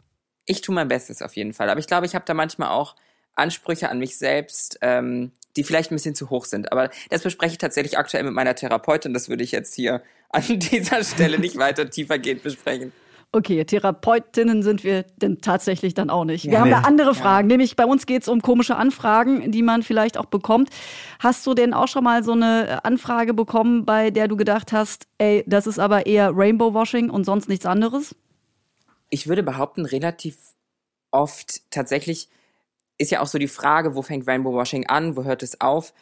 Ich 0.46 0.62
tue 0.62 0.74
mein 0.74 0.88
Bestes 0.88 1.20
auf 1.20 1.36
jeden 1.36 1.52
Fall. 1.52 1.68
Aber 1.68 1.80
ich 1.80 1.86
glaube, 1.86 2.06
ich 2.06 2.14
habe 2.14 2.24
da 2.24 2.32
manchmal 2.32 2.70
auch 2.70 2.96
Ansprüche 3.38 3.88
an 3.88 3.98
mich 3.98 4.16
selbst, 4.16 4.78
ähm, 4.82 5.32
die 5.56 5.64
vielleicht 5.64 5.90
ein 5.90 5.96
bisschen 5.96 6.14
zu 6.14 6.30
hoch 6.30 6.44
sind. 6.44 6.72
Aber 6.72 6.90
das 7.10 7.22
bespreche 7.22 7.52
ich 7.52 7.58
tatsächlich 7.58 7.98
aktuell 7.98 8.24
mit 8.24 8.34
meiner 8.34 8.54
Therapeutin. 8.54 9.12
Das 9.12 9.28
würde 9.28 9.44
ich 9.44 9.52
jetzt 9.52 9.74
hier 9.74 10.02
an 10.30 10.42
dieser 10.58 11.02
Stelle 11.04 11.38
nicht 11.38 11.56
weiter 11.56 11.88
tiefergehend 11.88 12.42
besprechen. 12.42 12.92
Okay, 13.30 13.62
Therapeutinnen 13.62 14.62
sind 14.62 14.84
wir 14.84 15.02
denn 15.16 15.42
tatsächlich 15.42 15.92
dann 15.92 16.08
auch 16.08 16.24
nicht. 16.24 16.44
Wir 16.44 16.54
ja, 16.54 16.60
haben 16.60 16.70
da 16.70 16.80
andere 16.80 17.14
Fragen, 17.14 17.50
ja. 17.50 17.56
nämlich 17.56 17.76
bei 17.76 17.84
uns 17.84 18.06
geht 18.06 18.22
es 18.22 18.28
um 18.28 18.40
komische 18.40 18.76
Anfragen, 18.76 19.52
die 19.52 19.62
man 19.62 19.82
vielleicht 19.82 20.16
auch 20.16 20.24
bekommt. 20.24 20.70
Hast 21.18 21.46
du 21.46 21.52
denn 21.52 21.74
auch 21.74 21.88
schon 21.88 22.04
mal 22.04 22.24
so 22.24 22.32
eine 22.32 22.82
Anfrage 22.86 23.34
bekommen, 23.34 23.84
bei 23.84 24.10
der 24.10 24.28
du 24.28 24.36
gedacht 24.38 24.72
hast, 24.72 25.08
ey, 25.18 25.44
das 25.46 25.66
ist 25.66 25.78
aber 25.78 26.06
eher 26.06 26.30
Rainbow 26.34 26.72
Washing 26.72 27.10
und 27.10 27.24
sonst 27.24 27.50
nichts 27.50 27.66
anderes? 27.66 28.16
Ich 29.10 29.28
würde 29.28 29.42
behaupten, 29.42 29.84
relativ 29.84 30.38
oft 31.10 31.70
tatsächlich 31.70 32.30
ist 32.98 33.10
ja 33.10 33.20
auch 33.20 33.26
so 33.26 33.38
die 33.38 33.48
Frage, 33.48 33.94
wo 33.94 34.02
fängt 34.02 34.26
Rainbow 34.26 34.52
Washing 34.52 34.86
an, 34.86 35.16
wo 35.16 35.24
hört 35.24 35.42
es 35.42 35.60
auf? 35.60 35.94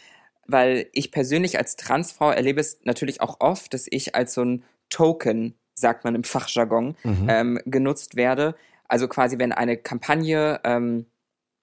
Weil 0.47 0.89
ich 0.93 1.13
persönlich 1.13 1.59
als 1.59 1.77
Transfrau 1.77 2.31
erlebe 2.31 2.61
es 2.61 2.81
natürlich 2.85 3.21
auch 3.21 3.41
oft, 3.41 3.75
dass 3.75 3.87
ich 3.89 4.15
als 4.15 4.35
so 4.35 4.43
ein 4.43 4.65
Token, 4.89 5.55
sagt 5.75 6.05
man 6.05 6.15
im 6.15 6.25
Fachjargon, 6.25 6.97
mhm. 7.05 7.27
ähm, 7.29 7.61
genutzt 7.67 8.17
werde. 8.17 8.55
Also 8.89 9.09
quasi, 9.09 9.39
wenn 9.39 9.53
eine 9.53 9.77
Kampagne 9.77 10.61
ähm, 10.65 11.07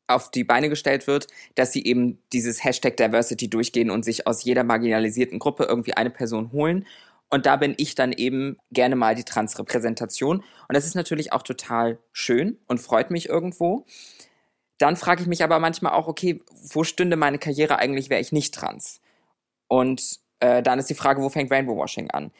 auf 0.08 0.30
die 0.32 0.44
Beine 0.44 0.70
gestellt 0.70 1.08
wird, 1.08 1.28
dass 1.56 1.72
sie 1.72 1.84
eben 1.86 2.20
dieses 2.34 2.64
Hashtag 2.64 2.98
Diversity 2.98 3.50
durchgehen 3.50 3.90
und 3.90 4.04
sich 4.04 4.28
aus 4.28 4.44
jeder 4.44 4.64
marginalisierten 4.64 5.40
Gruppe 5.40 5.64
irgendwie 5.64 5.94
eine 5.94 6.10
Person 6.10 6.52
holen. 6.52 6.86
Und 7.30 7.46
da 7.46 7.56
bin 7.56 7.74
ich 7.78 7.96
dann 7.96 8.12
eben 8.12 8.58
gerne 8.72 8.96
mal 8.96 9.16
die 9.16 9.24
Transrepräsentation. 9.24 10.38
Und 10.38 10.46
das 10.70 10.86
ist 10.86 10.96
natürlich 10.96 11.34
auch 11.34 11.42
total 11.42 11.98
schön 12.12 12.60
und 12.68 12.80
freut 12.80 13.10
mich 13.10 13.30
irgendwo. 13.30 13.86
Dann 14.78 14.96
frage 14.96 15.22
ich 15.22 15.28
mich 15.28 15.44
aber 15.44 15.60
manchmal 15.60 15.94
auch, 15.94 16.08
okay, 16.08 16.42
wo 16.52 16.84
stünde 16.84 17.16
meine 17.16 17.38
Karriere 17.38 17.80
eigentlich, 17.80 18.10
wäre 18.10 18.22
ich 18.22 18.32
nicht 18.32 18.54
trans? 18.54 19.02
Und 19.68 20.20
äh, 20.40 20.62
dann 20.62 20.80
ist 20.80 20.90
die 20.90 20.96
Frage, 20.96 21.22
wo 21.22 21.30
fängt 21.30 21.52
Rainbow 21.52 21.78
Washing 21.78 22.12
an? 22.12 22.32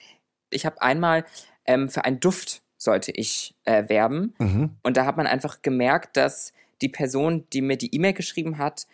Ich 0.50 0.66
habe 0.66 0.82
einmal 0.82 1.26
ähm, 1.66 1.90
für 1.90 2.06
einen 2.06 2.20
Duft 2.20 2.62
sollte 2.78 3.12
ich 3.12 3.56
äh, 3.64 3.88
werben. 3.88 4.36
Mhm. 4.40 4.72
Und 4.84 4.98
da 4.98 5.06
hat 5.06 5.16
man 5.18 5.26
einfach 5.26 5.62
gemerkt, 5.62 6.18
dass 6.18 6.54
die 6.82 6.90
Person, 6.90 7.46
die 7.54 7.62
mir 7.62 7.78
die 7.78 7.96
E-Mail 7.96 8.14
geschrieben 8.14 8.58
hat, 8.58 8.88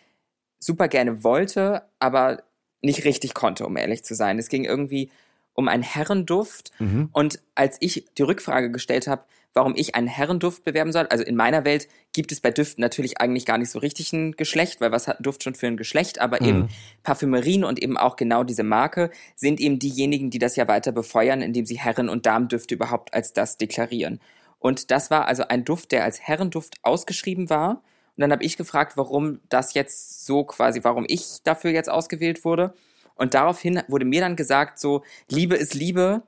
super 0.60 0.86
gerne 0.88 1.24
wollte, 1.24 1.82
aber 1.98 2.44
nicht 2.82 3.04
richtig 3.04 3.34
konnte, 3.34 3.66
um 3.66 3.76
ehrlich 3.76 4.04
zu 4.04 4.14
sein. 4.14 4.38
Es 4.38 4.48
ging 4.48 4.64
irgendwie 4.64 5.10
um 5.54 5.68
einen 5.68 5.82
Herrenduft. 5.82 6.70
Mhm. 6.78 7.08
Und 7.12 7.40
als 7.54 7.76
ich 7.80 8.06
die 8.16 8.22
Rückfrage 8.22 8.70
gestellt 8.70 9.08
habe, 9.08 9.24
warum 9.54 9.74
ich 9.76 9.94
einen 9.94 10.06
Herrenduft 10.06 10.64
bewerben 10.64 10.92
soll, 10.92 11.06
also 11.06 11.24
in 11.24 11.36
meiner 11.36 11.64
Welt 11.64 11.88
gibt 12.12 12.32
es 12.32 12.40
bei 12.40 12.50
Düften 12.50 12.80
natürlich 12.80 13.20
eigentlich 13.20 13.46
gar 13.46 13.58
nicht 13.58 13.70
so 13.70 13.78
richtig 13.78 14.12
ein 14.12 14.32
Geschlecht, 14.32 14.80
weil 14.80 14.92
was 14.92 15.08
hat 15.08 15.20
ein 15.20 15.22
Duft 15.24 15.42
schon 15.42 15.54
für 15.54 15.66
ein 15.66 15.76
Geschlecht, 15.76 16.20
aber 16.20 16.38
mhm. 16.40 16.48
eben 16.48 16.68
Parfümerien 17.02 17.64
und 17.64 17.82
eben 17.82 17.96
auch 17.96 18.16
genau 18.16 18.44
diese 18.44 18.62
Marke 18.62 19.10
sind 19.34 19.60
eben 19.60 19.78
diejenigen, 19.78 20.30
die 20.30 20.38
das 20.38 20.56
ja 20.56 20.68
weiter 20.68 20.92
befeuern, 20.92 21.42
indem 21.42 21.66
sie 21.66 21.78
Herren- 21.78 22.08
und 22.08 22.26
Damendüfte 22.26 22.74
überhaupt 22.74 23.12
als 23.12 23.32
das 23.32 23.58
deklarieren. 23.58 24.20
Und 24.58 24.90
das 24.90 25.10
war 25.10 25.26
also 25.26 25.44
ein 25.48 25.64
Duft, 25.64 25.90
der 25.90 26.04
als 26.04 26.20
Herrenduft 26.20 26.76
ausgeschrieben 26.82 27.50
war. 27.50 27.82
Und 28.16 28.20
dann 28.20 28.32
habe 28.32 28.44
ich 28.44 28.56
gefragt, 28.56 28.96
warum 28.96 29.40
das 29.48 29.74
jetzt 29.74 30.26
so 30.26 30.44
quasi, 30.44 30.84
warum 30.84 31.06
ich 31.08 31.38
dafür 31.42 31.70
jetzt 31.70 31.88
ausgewählt 31.88 32.44
wurde. 32.44 32.74
Und 33.14 33.34
daraufhin 33.34 33.82
wurde 33.88 34.04
mir 34.04 34.20
dann 34.20 34.36
gesagt, 34.36 34.78
so, 34.78 35.02
Liebe 35.28 35.56
ist 35.56 35.74
Liebe, 35.74 36.22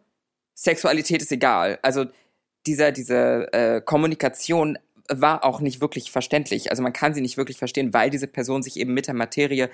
Sexualität 0.55 1.23
ist 1.23 1.33
egal. 1.33 1.79
Also 1.83 2.07
dieser, 2.67 2.93
diese 2.93 3.53
äh, 3.53 3.81
Kommunikation 3.81 4.79
war 5.09 5.45
auch 5.45 5.61
nicht 5.61 5.81
wirklich 5.81 6.11
verständlich. 6.11 6.71
Also 6.71 6.83
man 6.83 6.93
kann 6.93 7.15
sie 7.15 7.21
nicht 7.21 7.37
wirklich 7.37 7.59
verstehen, 7.59 7.93
weil 7.93 8.11
diese 8.11 8.27
Person 8.27 8.63
sich 8.63 8.79
eben 8.79 8.95
mit 8.95 9.07
der 9.07 9.15
Materie 9.15 9.69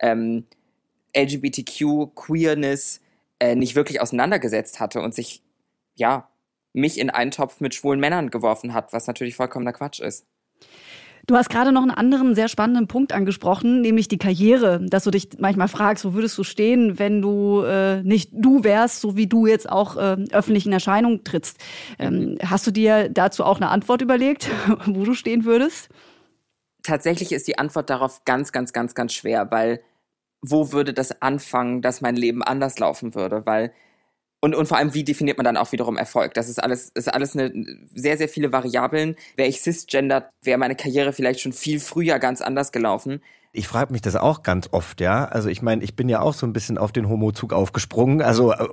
ähm, 0.00 0.46
LGBTQ, 1.16 2.14
Queerness 2.14 3.00
äh, 3.38 3.54
nicht 3.54 3.74
wirklich 3.74 4.00
auseinandergesetzt 4.00 4.80
hatte 4.80 5.00
und 5.00 5.14
sich, 5.14 5.42
ja, 5.94 6.28
mich 6.72 6.98
in 6.98 7.10
einen 7.10 7.30
Topf 7.30 7.60
mit 7.60 7.74
schwulen 7.74 8.00
Männern 8.00 8.30
geworfen 8.30 8.72
hat, 8.72 8.92
was 8.92 9.06
natürlich 9.06 9.36
vollkommener 9.36 9.72
Quatsch 9.72 10.00
ist. 10.00 10.26
Du 11.26 11.36
hast 11.36 11.50
gerade 11.50 11.70
noch 11.70 11.82
einen 11.82 11.92
anderen 11.92 12.34
sehr 12.34 12.48
spannenden 12.48 12.88
Punkt 12.88 13.12
angesprochen, 13.12 13.80
nämlich 13.80 14.08
die 14.08 14.18
Karriere, 14.18 14.80
dass 14.84 15.04
du 15.04 15.12
dich 15.12 15.28
manchmal 15.38 15.68
fragst, 15.68 16.04
wo 16.04 16.14
würdest 16.14 16.36
du 16.36 16.42
stehen, 16.42 16.98
wenn 16.98 17.22
du 17.22 17.62
äh, 17.62 18.02
nicht 18.02 18.30
du 18.32 18.64
wärst, 18.64 19.00
so 19.00 19.16
wie 19.16 19.28
du 19.28 19.46
jetzt 19.46 19.68
auch 19.68 19.96
äh, 19.96 20.16
öffentlich 20.32 20.66
in 20.66 20.72
Erscheinung 20.72 21.22
trittst. 21.22 21.58
Ähm, 22.00 22.38
hast 22.44 22.66
du 22.66 22.72
dir 22.72 23.08
dazu 23.08 23.44
auch 23.44 23.58
eine 23.58 23.68
Antwort 23.68 24.02
überlegt, 24.02 24.50
wo 24.86 25.04
du 25.04 25.14
stehen 25.14 25.44
würdest? 25.44 25.90
Tatsächlich 26.82 27.30
ist 27.30 27.46
die 27.46 27.58
Antwort 27.58 27.88
darauf 27.88 28.24
ganz, 28.24 28.50
ganz, 28.50 28.72
ganz, 28.72 28.94
ganz 28.94 29.12
schwer, 29.12 29.48
weil 29.52 29.80
wo 30.44 30.72
würde 30.72 30.92
das 30.92 31.22
anfangen, 31.22 31.82
dass 31.82 32.00
mein 32.00 32.16
Leben 32.16 32.42
anders 32.42 32.80
laufen 32.80 33.14
würde? 33.14 33.46
Weil 33.46 33.72
und, 34.44 34.56
und 34.56 34.66
vor 34.66 34.76
allem, 34.76 34.92
wie 34.92 35.04
definiert 35.04 35.38
man 35.38 35.44
dann 35.44 35.56
auch 35.56 35.70
wiederum 35.70 35.96
Erfolg? 35.96 36.34
Das 36.34 36.48
ist 36.48 36.60
alles, 36.60 36.90
ist 36.94 37.06
alles 37.06 37.36
eine 37.36 37.52
sehr, 37.94 38.18
sehr 38.18 38.28
viele 38.28 38.50
Variablen. 38.50 39.14
Wäre 39.36 39.48
ich 39.48 39.60
cisgender, 39.62 40.32
wäre 40.42 40.58
meine 40.58 40.74
Karriere 40.74 41.12
vielleicht 41.12 41.40
schon 41.40 41.52
viel 41.52 41.78
früher 41.78 42.18
ganz 42.18 42.40
anders 42.42 42.72
gelaufen. 42.72 43.22
Ich 43.54 43.68
frage 43.68 43.92
mich 43.92 44.00
das 44.00 44.16
auch 44.16 44.42
ganz 44.42 44.70
oft, 44.72 45.02
ja. 45.02 45.26
Also 45.26 45.50
ich 45.50 45.60
meine, 45.60 45.84
ich 45.84 45.94
bin 45.94 46.08
ja 46.08 46.22
auch 46.22 46.32
so 46.32 46.46
ein 46.46 46.54
bisschen 46.54 46.78
auf 46.78 46.90
den 46.90 47.06
Homozug 47.06 47.52
aufgesprungen. 47.52 48.22
Also 48.22 48.52
äh, 48.52 48.66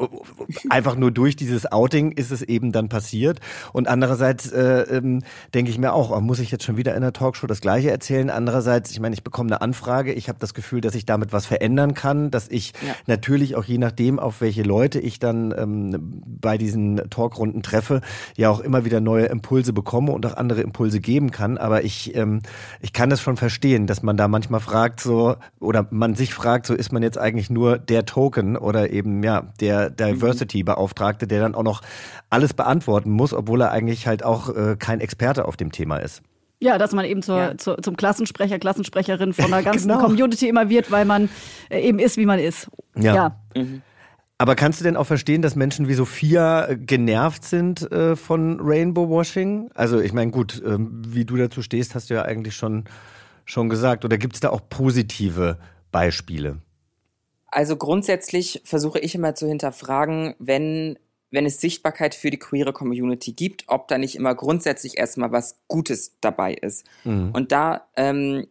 einfach 0.69 0.95
nur 0.95 1.11
durch 1.11 1.35
dieses 1.35 1.69
Outing 1.69 2.13
ist 2.13 2.31
es 2.31 2.41
eben 2.41 2.71
dann 2.71 2.87
passiert. 2.87 3.41
Und 3.73 3.89
andererseits 3.89 4.49
äh, 4.53 4.83
ähm, 4.83 5.21
denke 5.53 5.69
ich 5.69 5.77
mir 5.77 5.91
auch, 5.91 6.11
oh, 6.11 6.21
muss 6.21 6.39
ich 6.39 6.49
jetzt 6.49 6.63
schon 6.63 6.77
wieder 6.77 6.95
in 6.95 7.01
der 7.01 7.11
Talkshow 7.11 7.45
das 7.45 7.59
Gleiche 7.59 7.91
erzählen? 7.91 8.29
Andererseits, 8.29 8.91
ich 8.91 9.01
meine, 9.01 9.13
ich 9.13 9.21
bekomme 9.21 9.49
eine 9.49 9.59
Anfrage. 9.59 10.13
Ich 10.13 10.29
habe 10.29 10.39
das 10.39 10.53
Gefühl, 10.53 10.79
dass 10.79 10.95
ich 10.95 11.05
damit 11.05 11.33
was 11.33 11.45
verändern 11.45 11.93
kann, 11.93 12.31
dass 12.31 12.47
ich 12.47 12.71
ja. 12.87 12.95
natürlich 13.05 13.57
auch 13.57 13.65
je 13.65 13.79
nachdem, 13.79 14.17
auf 14.17 14.39
welche 14.39 14.63
Leute 14.63 15.01
ich 15.01 15.19
dann 15.19 15.53
ähm, 15.57 16.23
bei 16.25 16.57
diesen 16.57 17.09
Talkrunden 17.09 17.63
treffe, 17.63 17.99
ja 18.37 18.49
auch 18.49 18.61
immer 18.61 18.85
wieder 18.85 19.01
neue 19.01 19.25
Impulse 19.25 19.73
bekomme 19.73 20.13
und 20.13 20.25
auch 20.25 20.37
andere 20.37 20.61
Impulse 20.61 21.01
geben 21.01 21.31
kann. 21.31 21.57
Aber 21.57 21.83
ich, 21.83 22.15
ähm, 22.15 22.43
ich 22.79 22.93
kann 22.93 23.09
das 23.09 23.19
schon 23.19 23.35
verstehen, 23.35 23.85
dass 23.85 24.03
man 24.03 24.15
da 24.15 24.29
manchmal 24.29 24.61
fragt 24.69 24.99
so, 24.99 25.35
oder 25.59 25.87
man 25.89 26.13
sich 26.13 26.33
fragt, 26.33 26.67
so 26.67 26.75
ist 26.75 26.91
man 26.91 27.01
jetzt 27.01 27.17
eigentlich 27.17 27.49
nur 27.49 27.79
der 27.79 28.05
Token 28.05 28.55
oder 28.55 28.91
eben, 28.91 29.23
ja, 29.23 29.47
der 29.59 29.89
Diversity-Beauftragte, 29.89 31.25
der 31.25 31.41
dann 31.41 31.55
auch 31.55 31.63
noch 31.63 31.81
alles 32.29 32.53
beantworten 32.53 33.09
muss, 33.09 33.33
obwohl 33.33 33.61
er 33.61 33.71
eigentlich 33.71 34.05
halt 34.05 34.23
auch 34.23 34.55
äh, 34.55 34.75
kein 34.77 34.99
Experte 34.99 35.45
auf 35.45 35.57
dem 35.57 35.71
Thema 35.71 35.97
ist. 35.97 36.21
Ja, 36.59 36.77
dass 36.77 36.91
man 36.91 37.05
eben 37.05 37.23
zur, 37.23 37.37
ja. 37.37 37.57
zur, 37.57 37.81
zum 37.81 37.95
Klassensprecher, 37.95 38.59
Klassensprecherin 38.59 39.33
von 39.33 39.49
der 39.49 39.63
ganzen 39.63 39.87
genau. 39.87 40.03
Community 40.03 40.47
immer 40.47 40.69
wird, 40.69 40.91
weil 40.91 41.05
man 41.05 41.29
äh, 41.69 41.79
eben 41.79 41.97
ist, 41.97 42.17
wie 42.17 42.25
man 42.25 42.37
ist. 42.37 42.69
Ja. 42.95 43.15
ja. 43.15 43.35
Mhm. 43.55 43.81
Aber 44.37 44.55
kannst 44.55 44.79
du 44.79 44.83
denn 44.83 44.95
auch 44.95 45.05
verstehen, 45.05 45.41
dass 45.41 45.55
Menschen 45.55 45.87
wie 45.87 45.95
Sophia 45.95 46.67
äh, 46.67 46.77
genervt 46.77 47.43
sind 47.43 47.91
äh, 47.91 48.15
von 48.15 48.59
Rainbow 48.61 49.09
Washing? 49.09 49.71
Also 49.73 49.99
ich 49.99 50.13
meine, 50.13 50.31
gut, 50.31 50.61
äh, 50.61 50.77
wie 50.77 51.25
du 51.25 51.37
dazu 51.37 51.61
stehst, 51.61 51.95
hast 51.95 52.09
du 52.09 52.13
ja 52.13 52.21
eigentlich 52.21 52.55
schon 52.55 52.85
schon 53.49 53.69
gesagt. 53.69 54.05
Oder 54.05 54.17
gibt 54.17 54.35
es 54.35 54.39
da 54.39 54.49
auch 54.49 54.61
positive 54.69 55.57
Beispiele? 55.91 56.61
Also 57.47 57.75
grundsätzlich 57.77 58.61
versuche 58.63 58.99
ich 58.99 59.15
immer 59.15 59.33
zu 59.33 59.47
hinterfragen, 59.47 60.35
wenn, 60.37 60.99
wenn 61.31 61.45
es 61.45 61.59
Sichtbarkeit 61.59 62.13
für 62.13 62.29
die 62.29 62.37
queere 62.37 62.73
Community 62.73 63.33
gibt, 63.33 63.63
ob 63.67 63.87
da 63.87 63.97
nicht 63.97 64.15
immer 64.15 64.35
grundsätzlich 64.35 64.97
erstmal 64.97 65.31
was 65.31 65.57
Gutes 65.67 66.15
dabei 66.21 66.53
ist. 66.53 66.85
Mhm. 67.03 67.31
Und 67.33 67.51
da, 67.51 67.87
ähm, 67.95 68.47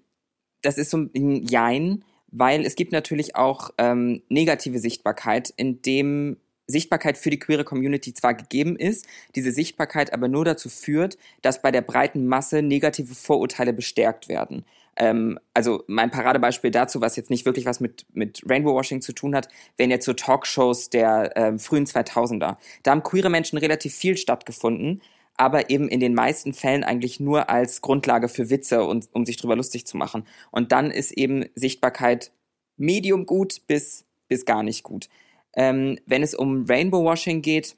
das 0.63 0.79
ist 0.79 0.91
so 0.91 0.99
ein 0.99 1.47
Jein, 1.47 2.05
weil 2.31 2.65
es 2.65 2.75
gibt 2.75 2.93
natürlich 2.93 3.37
auch 3.37 3.71
ähm, 3.79 4.23
negative 4.29 4.81
Sichtbarkeit, 4.81 5.55
in 5.57 5.81
dem 5.83 6.39
Sichtbarkeit 6.67 7.17
für 7.17 7.31
die 7.31 7.39
queere 7.39 7.65
Community 7.65 8.13
zwar 8.13 8.35
gegeben 8.35 8.77
ist, 8.77 9.07
diese 9.35 9.53
Sichtbarkeit 9.53 10.13
aber 10.13 10.29
nur 10.29 10.45
dazu 10.45 10.69
führt, 10.69 11.17
dass 11.41 11.63
bei 11.63 11.71
der 11.71 11.81
breiten 11.81 12.27
Masse 12.27 12.63
negative 12.63 13.15
Vorurteile 13.15 13.73
bestärkt 13.73 14.29
werden. 14.29 14.65
Ähm, 14.99 15.39
also 15.55 15.85
mein 15.87 16.11
Paradebeispiel 16.11 16.71
dazu, 16.71 17.01
was 17.01 17.17
jetzt 17.17 17.31
nicht 17.31 17.47
wirklich 17.47 17.67
was 17.67 17.81
mit, 17.81 18.05
mit 18.13 18.43
Rainbow 18.49 18.75
Washing 18.75 19.01
zu 19.01 19.13
tun 19.13 19.35
hat, 19.35 19.49
wären 19.77 19.91
jetzt 19.91 20.05
so 20.05 20.13
Talkshows 20.13 20.91
der 20.91 21.33
ähm, 21.37 21.59
frühen 21.59 21.87
2000er. 21.87 22.57
Da 22.83 22.91
haben 22.91 23.03
queere 23.03 23.31
Menschen 23.31 23.59
relativ 23.59 23.95
viel 23.95 24.17
stattgefunden, 24.17 25.01
aber 25.37 25.71
eben 25.71 25.89
in 25.89 26.01
den 26.01 26.15
meisten 26.15 26.53
Fällen 26.53 26.83
eigentlich 26.83 27.21
nur 27.21 27.49
als 27.49 27.81
Grundlage 27.81 28.29
für 28.29 28.51
Witze 28.51 28.85
und 28.85 29.09
um 29.13 29.25
sich 29.25 29.37
drüber 29.37 29.55
lustig 29.55 29.87
zu 29.87 29.97
machen. 29.97 30.27
Und 30.51 30.73
dann 30.73 30.91
ist 30.91 31.13
eben 31.13 31.47
Sichtbarkeit 31.55 32.33
medium 32.77 33.25
gut 33.25 33.63
bis, 33.69 34.05
bis 34.27 34.45
gar 34.45 34.65
nicht 34.65 34.83
gut. 34.83 35.09
Ähm, 35.55 35.99
wenn 36.07 36.23
es 36.23 36.35
um 36.35 36.67
Rainbow 36.69 37.05
Washing 37.05 37.41
geht, 37.41 37.77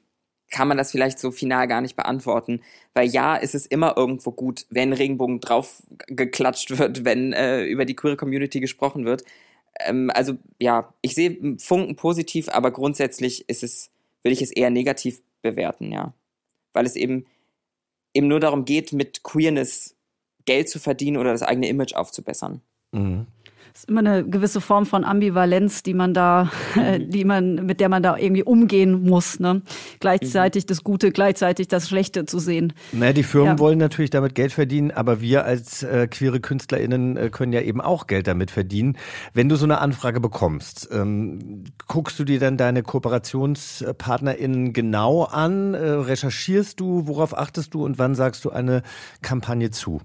kann 0.51 0.67
man 0.67 0.77
das 0.77 0.91
vielleicht 0.91 1.17
so 1.17 1.31
final 1.31 1.67
gar 1.67 1.81
nicht 1.81 1.95
beantworten. 1.95 2.61
Weil 2.93 3.07
ja, 3.07 3.35
ist 3.35 3.55
es 3.55 3.65
immer 3.65 3.97
irgendwo 3.97 4.31
gut, 4.31 4.65
wenn 4.69 4.93
Regenbogen 4.93 5.39
drauf 5.39 5.81
geklatscht 6.07 6.77
wird, 6.77 7.05
wenn 7.05 7.33
äh, 7.33 7.63
über 7.63 7.85
die 7.85 7.95
queere 7.95 8.17
Community 8.17 8.59
gesprochen 8.59 9.05
wird. 9.05 9.23
Ähm, 9.79 10.11
also 10.13 10.33
ja, 10.59 10.93
ich 11.01 11.15
sehe 11.15 11.57
Funken 11.57 11.95
positiv, 11.95 12.49
aber 12.49 12.71
grundsätzlich 12.71 13.49
ist 13.49 13.63
es, 13.63 13.89
würde 14.21 14.33
ich 14.33 14.41
es 14.41 14.51
eher 14.51 14.69
negativ 14.69 15.21
bewerten, 15.41 15.91
ja. 15.91 16.13
Weil 16.73 16.85
es 16.85 16.95
eben, 16.95 17.25
eben 18.13 18.27
nur 18.27 18.39
darum 18.39 18.65
geht, 18.65 18.93
mit 18.93 19.23
Queerness 19.23 19.95
Geld 20.45 20.69
zu 20.69 20.79
verdienen 20.79 21.17
oder 21.17 21.31
das 21.31 21.43
eigene 21.43 21.69
Image 21.69 21.93
aufzubessern. 21.93 22.61
Mhm 22.91 23.27
ist 23.73 23.89
immer 23.89 23.99
eine 23.99 24.23
gewisse 24.23 24.61
Form 24.61 24.85
von 24.85 25.03
Ambivalenz, 25.03 25.83
die 25.83 25.93
man 25.93 26.13
da, 26.13 26.51
mhm. 26.75 27.09
die 27.09 27.25
man, 27.25 27.65
mit 27.65 27.79
der 27.79 27.89
man 27.89 28.03
da 28.03 28.17
irgendwie 28.17 28.43
umgehen 28.43 29.03
muss. 29.03 29.39
Ne? 29.39 29.61
Gleichzeitig 29.99 30.65
mhm. 30.65 30.67
das 30.67 30.83
Gute, 30.83 31.11
gleichzeitig 31.11 31.67
das 31.67 31.87
Schlechte 31.87 32.25
zu 32.25 32.39
sehen. 32.39 32.73
Naja, 32.91 33.13
die 33.13 33.23
Firmen 33.23 33.53
ja. 33.53 33.59
wollen 33.59 33.77
natürlich 33.77 34.09
damit 34.09 34.35
Geld 34.35 34.51
verdienen, 34.51 34.91
aber 34.91 35.21
wir 35.21 35.45
als 35.45 35.83
äh, 35.83 36.07
queere 36.07 36.39
KünstlerInnen 36.39 37.17
äh, 37.17 37.29
können 37.29 37.53
ja 37.53 37.61
eben 37.61 37.81
auch 37.81 38.07
Geld 38.07 38.27
damit 38.27 38.51
verdienen. 38.51 38.97
Wenn 39.33 39.49
du 39.49 39.55
so 39.55 39.65
eine 39.65 39.79
Anfrage 39.79 40.19
bekommst, 40.19 40.89
ähm, 40.91 41.63
guckst 41.87 42.19
du 42.19 42.23
dir 42.23 42.39
dann 42.39 42.57
deine 42.57 42.83
KooperationspartnerInnen 42.83 44.73
genau 44.73 45.23
an? 45.23 45.73
Äh, 45.73 45.77
recherchierst 45.77 46.79
du? 46.79 47.07
Worauf 47.07 47.37
achtest 47.37 47.73
du? 47.73 47.83
Und 47.83 47.99
wann 47.99 48.15
sagst 48.15 48.45
du 48.45 48.49
eine 48.49 48.83
Kampagne 49.21 49.71
zu? 49.71 50.01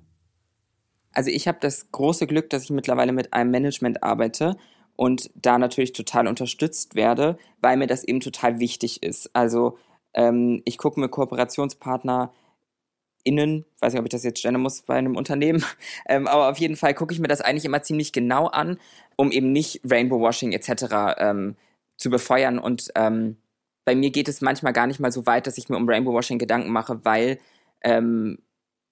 Also 1.17 1.31
ich 1.31 1.49
habe 1.49 1.57
das 1.63 1.91
große 1.93 2.27
Glück, 2.27 2.51
dass 2.51 2.65
ich 2.65 2.71
mittlerweile 2.71 3.11
mit 3.13 3.33
einem 3.33 3.51
Management 3.51 4.03
arbeite 4.03 4.59
und 4.97 5.31
da 5.35 5.57
natürlich 5.57 5.95
total 5.95 6.29
unterstützt 6.29 6.95
werde, 6.95 7.39
weil 7.63 7.79
mir 7.79 7.87
das 7.87 8.05
eben 8.05 8.21
total 8.21 8.61
wichtig 8.61 9.03
ist. 9.03 9.31
Also 9.35 9.79
ähm, 10.13 10.61
ich 10.67 10.77
gucke 10.77 11.01
mir 11.01 11.09
Kooperationspartner 11.09 12.35
innen, 13.25 13.65
weiß 13.81 13.95
nicht, 13.95 14.01
ob 14.01 14.05
ich 14.05 14.11
das 14.11 14.25
jetzt 14.25 14.41
stellen 14.41 14.61
muss 14.61 14.83
bei 14.83 14.97
einem 14.97 15.17
Unternehmen, 15.17 15.65
ähm, 16.07 16.27
aber 16.27 16.51
auf 16.51 16.59
jeden 16.59 16.77
Fall 16.77 16.93
gucke 16.93 17.15
ich 17.15 17.19
mir 17.19 17.29
das 17.29 17.41
eigentlich 17.41 17.65
immer 17.65 17.83
ziemlich 17.83 18.13
genau 18.13 18.49
an, 18.49 18.79
um 19.17 19.33
eben 19.33 19.53
nicht 19.53 19.81
Rainbow 19.91 20.21
Washing 20.21 20.53
etc. 20.53 21.17
Ähm, 21.17 21.57
zu 21.97 22.11
befeuern. 22.11 22.59
Und 22.59 22.91
ähm, 22.95 23.39
bei 23.87 23.95
mir 23.95 24.11
geht 24.11 24.29
es 24.29 24.43
manchmal 24.43 24.75
gar 24.75 24.87
nicht 24.87 25.01
mal 25.01 25.13
so 25.13 25.25
weit, 25.25 25.47
dass 25.47 25.57
ich 25.57 25.71
mir 25.71 25.79
um 25.79 25.89
Rainbow 25.89 26.13
Washing 26.13 26.39
Gedanken 26.39 26.73
mache, 26.73 27.07
weil 27.07 27.39
ähm, 27.81 28.37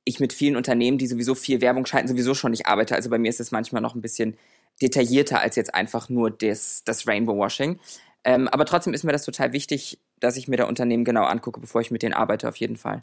ich 0.05 0.21
mit 0.21 0.33
vielen 0.33 0.57
Unternehmen, 0.57 0.99
die 0.99 1.07
sowieso 1.07 1.35
viel 1.35 1.61
Werbung 1.61 1.87
schalten, 1.87 2.09
sowieso 2.09 2.35
schon 2.35 2.51
nicht 2.51 2.67
arbeite. 2.67 2.95
Also 2.95 3.11
bei 3.11 3.19
mir 3.19 3.29
ist 3.29 3.41
es 3.41 3.51
manchmal 3.51 3.83
noch 3.83 3.95
ein 3.95 4.03
bisschen 4.03 4.37
detaillierter 4.83 5.41
als 5.41 5.57
jetzt 5.57 5.75
einfach 5.75 6.09
nur 6.09 6.31
das, 6.31 6.83
das 6.85 7.07
Rainbow 7.07 7.37
Washing. 7.37 7.79
Ähm, 8.25 8.49
aber 8.49 8.65
trotzdem 8.65 8.95
ist 8.95 9.05
mir 9.05 9.13
das 9.13 9.25
total 9.25 9.53
wichtig, 9.53 9.99
dass 10.21 10.37
ich 10.37 10.49
mir 10.49 10.57
da 10.57 10.65
Unternehmen 10.65 11.05
genau 11.05 11.25
angucke, 11.25 11.61
bevor 11.61 11.81
ich 11.81 11.91
mit 11.91 12.03
denen 12.03 12.15
arbeite, 12.15 12.49
auf 12.49 12.57
jeden 12.57 12.77
Fall. 12.77 13.03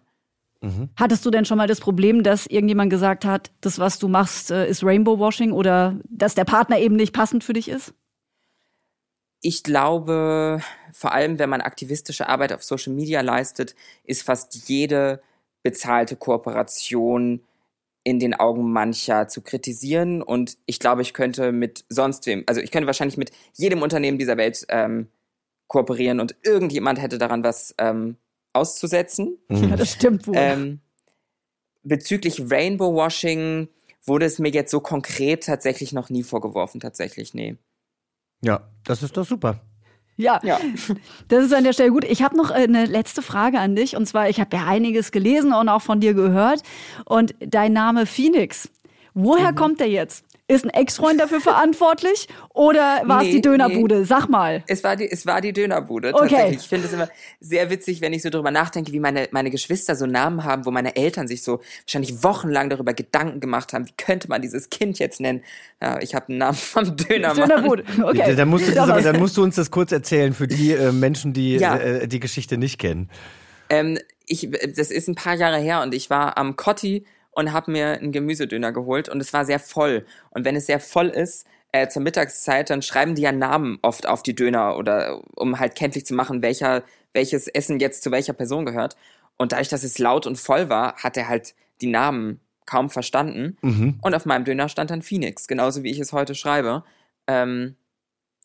Mhm. 0.61 0.89
Hattest 0.95 1.25
du 1.25 1.31
denn 1.31 1.45
schon 1.45 1.57
mal 1.57 1.67
das 1.67 1.79
Problem, 1.79 2.23
dass 2.23 2.45
irgendjemand 2.45 2.91
gesagt 2.91 3.25
hat, 3.25 3.51
das, 3.61 3.79
was 3.79 3.97
du 3.99 4.07
machst, 4.07 4.51
äh, 4.51 4.67
ist 4.67 4.83
Rainbow 4.83 5.17
Washing 5.19 5.51
oder 5.51 5.99
dass 6.07 6.35
der 6.35 6.45
Partner 6.45 6.79
eben 6.79 6.95
nicht 6.95 7.13
passend 7.13 7.43
für 7.43 7.53
dich 7.53 7.67
ist? 7.67 7.93
Ich 9.41 9.63
glaube, 9.63 10.61
vor 10.93 11.13
allem 11.13 11.39
wenn 11.39 11.49
man 11.49 11.61
aktivistische 11.61 12.29
Arbeit 12.29 12.53
auf 12.53 12.63
Social 12.63 12.93
Media 12.93 13.21
leistet, 13.21 13.75
ist 14.03 14.21
fast 14.21 14.69
jede 14.69 15.21
bezahlte 15.63 16.15
Kooperation 16.15 17.41
in 18.03 18.19
den 18.19 18.33
Augen 18.33 18.71
mancher 18.71 19.27
zu 19.27 19.41
kritisieren. 19.41 20.21
Und 20.21 20.57
ich 20.65 20.79
glaube, 20.79 21.01
ich 21.01 21.13
könnte 21.13 21.51
mit 21.51 21.85
sonst 21.89 22.25
wem, 22.25 22.43
also 22.47 22.61
ich 22.61 22.71
könnte 22.71 22.87
wahrscheinlich 22.87 23.17
mit 23.17 23.31
jedem 23.53 23.81
Unternehmen 23.81 24.17
dieser 24.17 24.37
Welt 24.37 24.65
ähm, 24.69 25.07
kooperieren 25.67 26.19
und 26.19 26.35
irgendjemand 26.43 27.01
hätte 27.01 27.17
daran 27.17 27.43
was 27.43 27.75
ähm, 27.77 28.17
auszusetzen. 28.53 29.37
Mhm. 29.49 29.69
Ja, 29.69 29.75
das 29.75 29.91
stimmt 29.91 30.27
wohl. 30.27 30.35
Ähm, 30.35 30.79
bezüglich 31.83 32.51
Rainbow 32.51 32.95
Washing 32.95 33.69
wurde 34.03 34.25
es 34.25 34.39
mir 34.39 34.49
jetzt 34.49 34.71
so 34.71 34.79
konkret 34.79 35.45
tatsächlich 35.45 35.93
noch 35.93 36.09
nie 36.09 36.23
vorgeworfen, 36.23 36.81
tatsächlich, 36.81 37.33
nee. 37.33 37.55
Ja, 38.43 38.67
das 38.83 39.03
ist 39.03 39.15
doch 39.15 39.25
super. 39.25 39.61
Ja, 40.17 40.39
ja, 40.43 40.59
das 41.29 41.45
ist 41.45 41.53
an 41.53 41.63
der 41.63 41.73
Stelle 41.73 41.91
gut. 41.91 42.03
Ich 42.03 42.21
habe 42.21 42.37
noch 42.37 42.51
äh, 42.51 42.55
eine 42.55 42.85
letzte 42.85 43.21
Frage 43.21 43.59
an 43.59 43.75
dich. 43.75 43.95
Und 43.95 44.05
zwar, 44.05 44.29
ich 44.29 44.39
habe 44.39 44.55
ja 44.55 44.65
einiges 44.65 45.11
gelesen 45.11 45.53
und 45.53 45.69
auch 45.69 45.81
von 45.81 45.99
dir 45.99 46.13
gehört. 46.13 46.61
Und 47.05 47.33
dein 47.39 47.73
Name 47.73 48.05
Phoenix, 48.05 48.69
woher 49.13 49.51
mhm. 49.51 49.55
kommt 49.55 49.79
der 49.79 49.89
jetzt? 49.89 50.25
Ist 50.47 50.65
ein 50.65 50.69
Ex-Freund 50.69 51.19
dafür 51.19 51.39
verantwortlich 51.39 52.27
oder 52.53 53.01
war 53.05 53.21
nee, 53.21 53.29
es 53.29 53.35
die 53.35 53.41
Dönerbude? 53.41 53.99
Nee. 53.99 54.03
Sag 54.03 54.27
mal. 54.27 54.63
Es 54.67 54.83
war 54.83 54.95
die, 54.95 55.09
es 55.09 55.25
war 55.25 55.39
die 55.39 55.53
Dönerbude. 55.53 56.13
Okay. 56.13 56.27
Tatsächlich. 56.27 56.59
Ich 56.61 56.67
finde 56.67 56.87
es 56.87 56.93
immer 56.93 57.09
sehr 57.39 57.69
witzig, 57.69 58.01
wenn 58.01 58.11
ich 58.11 58.21
so 58.21 58.29
drüber 58.29 58.51
nachdenke, 58.51 58.91
wie 58.91 58.99
meine, 58.99 59.29
meine 59.31 59.49
Geschwister 59.49 59.95
so 59.95 60.05
Namen 60.05 60.43
haben, 60.43 60.65
wo 60.65 60.71
meine 60.71 60.95
Eltern 60.95 61.27
sich 61.27 61.43
so 61.43 61.61
wahrscheinlich 61.85 62.23
wochenlang 62.23 62.69
darüber 62.69 62.93
Gedanken 62.93 63.39
gemacht 63.39 63.71
haben, 63.71 63.87
wie 63.87 63.93
könnte 63.95 64.27
man 64.27 64.41
dieses 64.41 64.69
Kind 64.69 64.99
jetzt 64.99 65.21
nennen. 65.21 65.41
Ja, 65.81 65.99
ich 66.01 66.15
habe 66.15 66.29
einen 66.29 66.39
Namen 66.39 66.57
vom 66.57 66.95
Dönermann. 66.97 67.49
Dönerbude. 67.49 67.83
Okay. 68.01 68.35
Dann 68.35 68.49
musst, 68.49 68.67
du, 68.67 68.73
dann 68.73 69.19
musst 69.19 69.37
du 69.37 69.43
uns 69.43 69.55
das 69.55 69.69
kurz 69.69 69.91
erzählen 69.91 70.33
für 70.33 70.47
die 70.47 70.71
äh, 70.71 70.91
Menschen, 70.91 71.33
die 71.33 71.55
ja. 71.55 71.77
äh, 71.77 72.07
die 72.07 72.19
Geschichte 72.19 72.57
nicht 72.57 72.79
kennen. 72.79 73.09
Ähm, 73.69 73.99
ich, 74.25 74.49
das 74.75 74.91
ist 74.91 75.07
ein 75.07 75.15
paar 75.15 75.35
Jahre 75.35 75.59
her 75.59 75.81
und 75.81 75.93
ich 75.93 76.09
war 76.09 76.37
am 76.37 76.55
Cotti 76.55 77.05
und 77.31 77.53
habe 77.53 77.71
mir 77.71 77.91
einen 77.91 78.11
Gemüsedöner 78.11 78.71
geholt 78.71 79.09
und 79.09 79.19
es 79.21 79.33
war 79.33 79.45
sehr 79.45 79.59
voll. 79.59 80.05
Und 80.31 80.45
wenn 80.45 80.55
es 80.55 80.65
sehr 80.65 80.79
voll 80.79 81.07
ist, 81.07 81.45
äh, 81.71 81.87
zur 81.87 82.01
Mittagszeit, 82.01 82.69
dann 82.69 82.81
schreiben 82.81 83.15
die 83.15 83.21
ja 83.21 83.31
Namen 83.31 83.79
oft 83.81 84.07
auf 84.07 84.23
die 84.23 84.35
Döner 84.35 84.77
oder 84.77 85.21
um 85.35 85.59
halt 85.59 85.75
kenntlich 85.75 86.05
zu 86.05 86.13
machen, 86.13 86.41
welcher, 86.41 86.83
welches 87.13 87.47
Essen 87.47 87.79
jetzt 87.79 88.03
zu 88.03 88.11
welcher 88.11 88.33
Person 88.33 88.65
gehört. 88.65 88.97
Und 89.37 89.53
dadurch, 89.53 89.69
dass 89.69 89.83
es 89.83 89.97
laut 89.97 90.27
und 90.27 90.37
voll 90.37 90.69
war, 90.69 90.95
hat 90.97 91.17
er 91.17 91.27
halt 91.29 91.55
die 91.81 91.87
Namen 91.87 92.41
kaum 92.65 92.89
verstanden. 92.89 93.57
Mhm. 93.61 93.99
Und 94.01 94.13
auf 94.13 94.25
meinem 94.25 94.45
Döner 94.45 94.69
stand 94.69 94.91
dann 94.91 95.01
Phoenix, 95.01 95.47
genauso 95.47 95.83
wie 95.83 95.91
ich 95.91 95.99
es 95.99 96.13
heute 96.13 96.35
schreibe. 96.35 96.83
Ähm, 97.27 97.75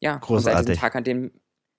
ja, 0.00 0.16
Großartig. 0.16 0.36
Und 0.36 0.66
seit 0.66 0.68
dem 0.68 0.80
Tag, 0.80 0.94
an 0.94 1.04
dem 1.04 1.32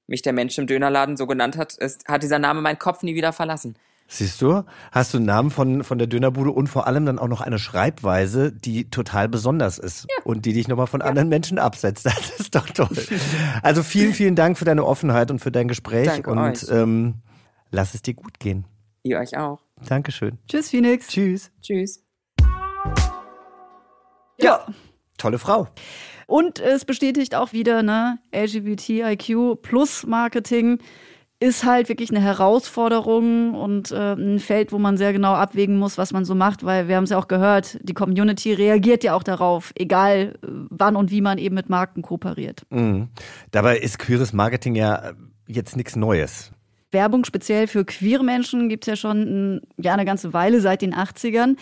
mich 0.07 0.21
der 0.21 0.33
Mensch 0.33 0.57
im 0.57 0.67
Dönerladen 0.67 1.17
so 1.17 1.27
genannt 1.27 1.57
hat, 1.57 1.75
ist, 1.77 2.07
hat 2.07 2.23
dieser 2.23 2.39
Name 2.39 2.61
meinen 2.61 2.79
Kopf 2.79 3.03
nie 3.03 3.15
wieder 3.15 3.33
verlassen. 3.33 3.77
Siehst 4.09 4.41
du, 4.41 4.63
hast 4.93 5.13
du 5.13 5.17
einen 5.17 5.25
Namen 5.25 5.51
von, 5.51 5.83
von 5.83 5.97
der 5.97 6.07
Dönerbude 6.07 6.51
und 6.51 6.67
vor 6.67 6.87
allem 6.87 7.05
dann 7.05 7.19
auch 7.19 7.27
noch 7.27 7.41
eine 7.41 7.59
Schreibweise, 7.59 8.53
die 8.53 8.89
total 8.89 9.27
besonders 9.27 9.77
ist 9.77 10.07
ja. 10.09 10.23
und 10.23 10.45
die 10.45 10.53
dich 10.53 10.69
nochmal 10.69 10.87
von 10.87 11.01
ja. 11.01 11.07
anderen 11.07 11.29
Menschen 11.29 11.59
absetzt. 11.59 12.05
Das 12.17 12.39
ist 12.39 12.55
doch 12.55 12.69
toll. 12.69 12.87
Also 13.63 13.83
vielen, 13.83 14.13
vielen 14.13 14.35
Dank 14.35 14.57
für 14.57 14.65
deine 14.65 14.85
Offenheit 14.85 15.29
und 15.29 15.39
für 15.39 15.51
dein 15.51 15.67
Gespräch 15.67 16.07
Danke 16.07 16.31
und. 16.31 16.65
Ähm, 16.71 17.15
lass 17.71 17.93
es 17.93 18.01
dir 18.01 18.13
gut 18.13 18.39
gehen. 18.39 18.65
Ihr 19.03 19.19
euch 19.19 19.37
auch. 19.37 19.59
Dankeschön. 19.87 20.37
Tschüss, 20.47 20.69
Phoenix. 20.69 21.07
Tschüss. 21.07 21.51
Tschüss. 21.61 22.03
Ja. 24.39 24.65
Tolle 25.17 25.39
Frau. 25.39 25.67
Und 26.27 26.59
es 26.59 26.85
bestätigt 26.85 27.35
auch 27.35 27.53
wieder, 27.53 27.83
ne, 27.83 28.19
LGBTIQ 28.33 29.61
plus 29.61 30.05
Marketing 30.05 30.79
ist 31.39 31.65
halt 31.65 31.87
wirklich 31.87 32.09
eine 32.09 32.21
Herausforderung 32.21 33.53
und 33.53 33.91
äh, 33.91 34.13
ein 34.13 34.39
Feld, 34.39 34.71
wo 34.71 34.79
man 34.79 34.97
sehr 34.97 35.13
genau 35.13 35.33
abwägen 35.33 35.77
muss, 35.77 35.97
was 35.97 36.11
man 36.11 36.25
so 36.25 36.33
macht, 36.33 36.65
weil 36.65 36.87
wir 36.87 36.95
haben 36.95 37.03
es 37.03 37.11
ja 37.11 37.17
auch 37.17 37.27
gehört, 37.27 37.77
die 37.83 37.93
Community 37.93 38.53
reagiert 38.53 39.03
ja 39.03 39.13
auch 39.13 39.23
darauf, 39.23 39.71
egal 39.75 40.35
äh, 40.41 40.47
wann 40.69 40.95
und 40.95 41.11
wie 41.11 41.21
man 41.21 41.37
eben 41.37 41.53
mit 41.53 41.69
Marken 41.69 42.01
kooperiert. 42.01 42.63
Mhm. 42.71 43.09
Dabei 43.51 43.77
ist 43.77 43.99
queeres 43.99 44.33
Marketing 44.33 44.75
ja 44.75 44.95
äh, 44.95 45.13
jetzt 45.47 45.77
nichts 45.77 45.95
Neues. 45.95 46.51
Werbung 46.97 47.25
speziell 47.25 47.67
für 47.67 47.85
queere 47.85 48.23
Menschen 48.23 48.69
gibt 48.69 48.85
es 48.85 48.87
ja 48.87 48.95
schon 48.95 49.61
ja, 49.77 49.93
eine 49.93 50.03
ganze 50.03 50.33
Weile, 50.33 50.61
seit 50.61 50.81
den 50.81 50.95
80ern. 50.95 51.55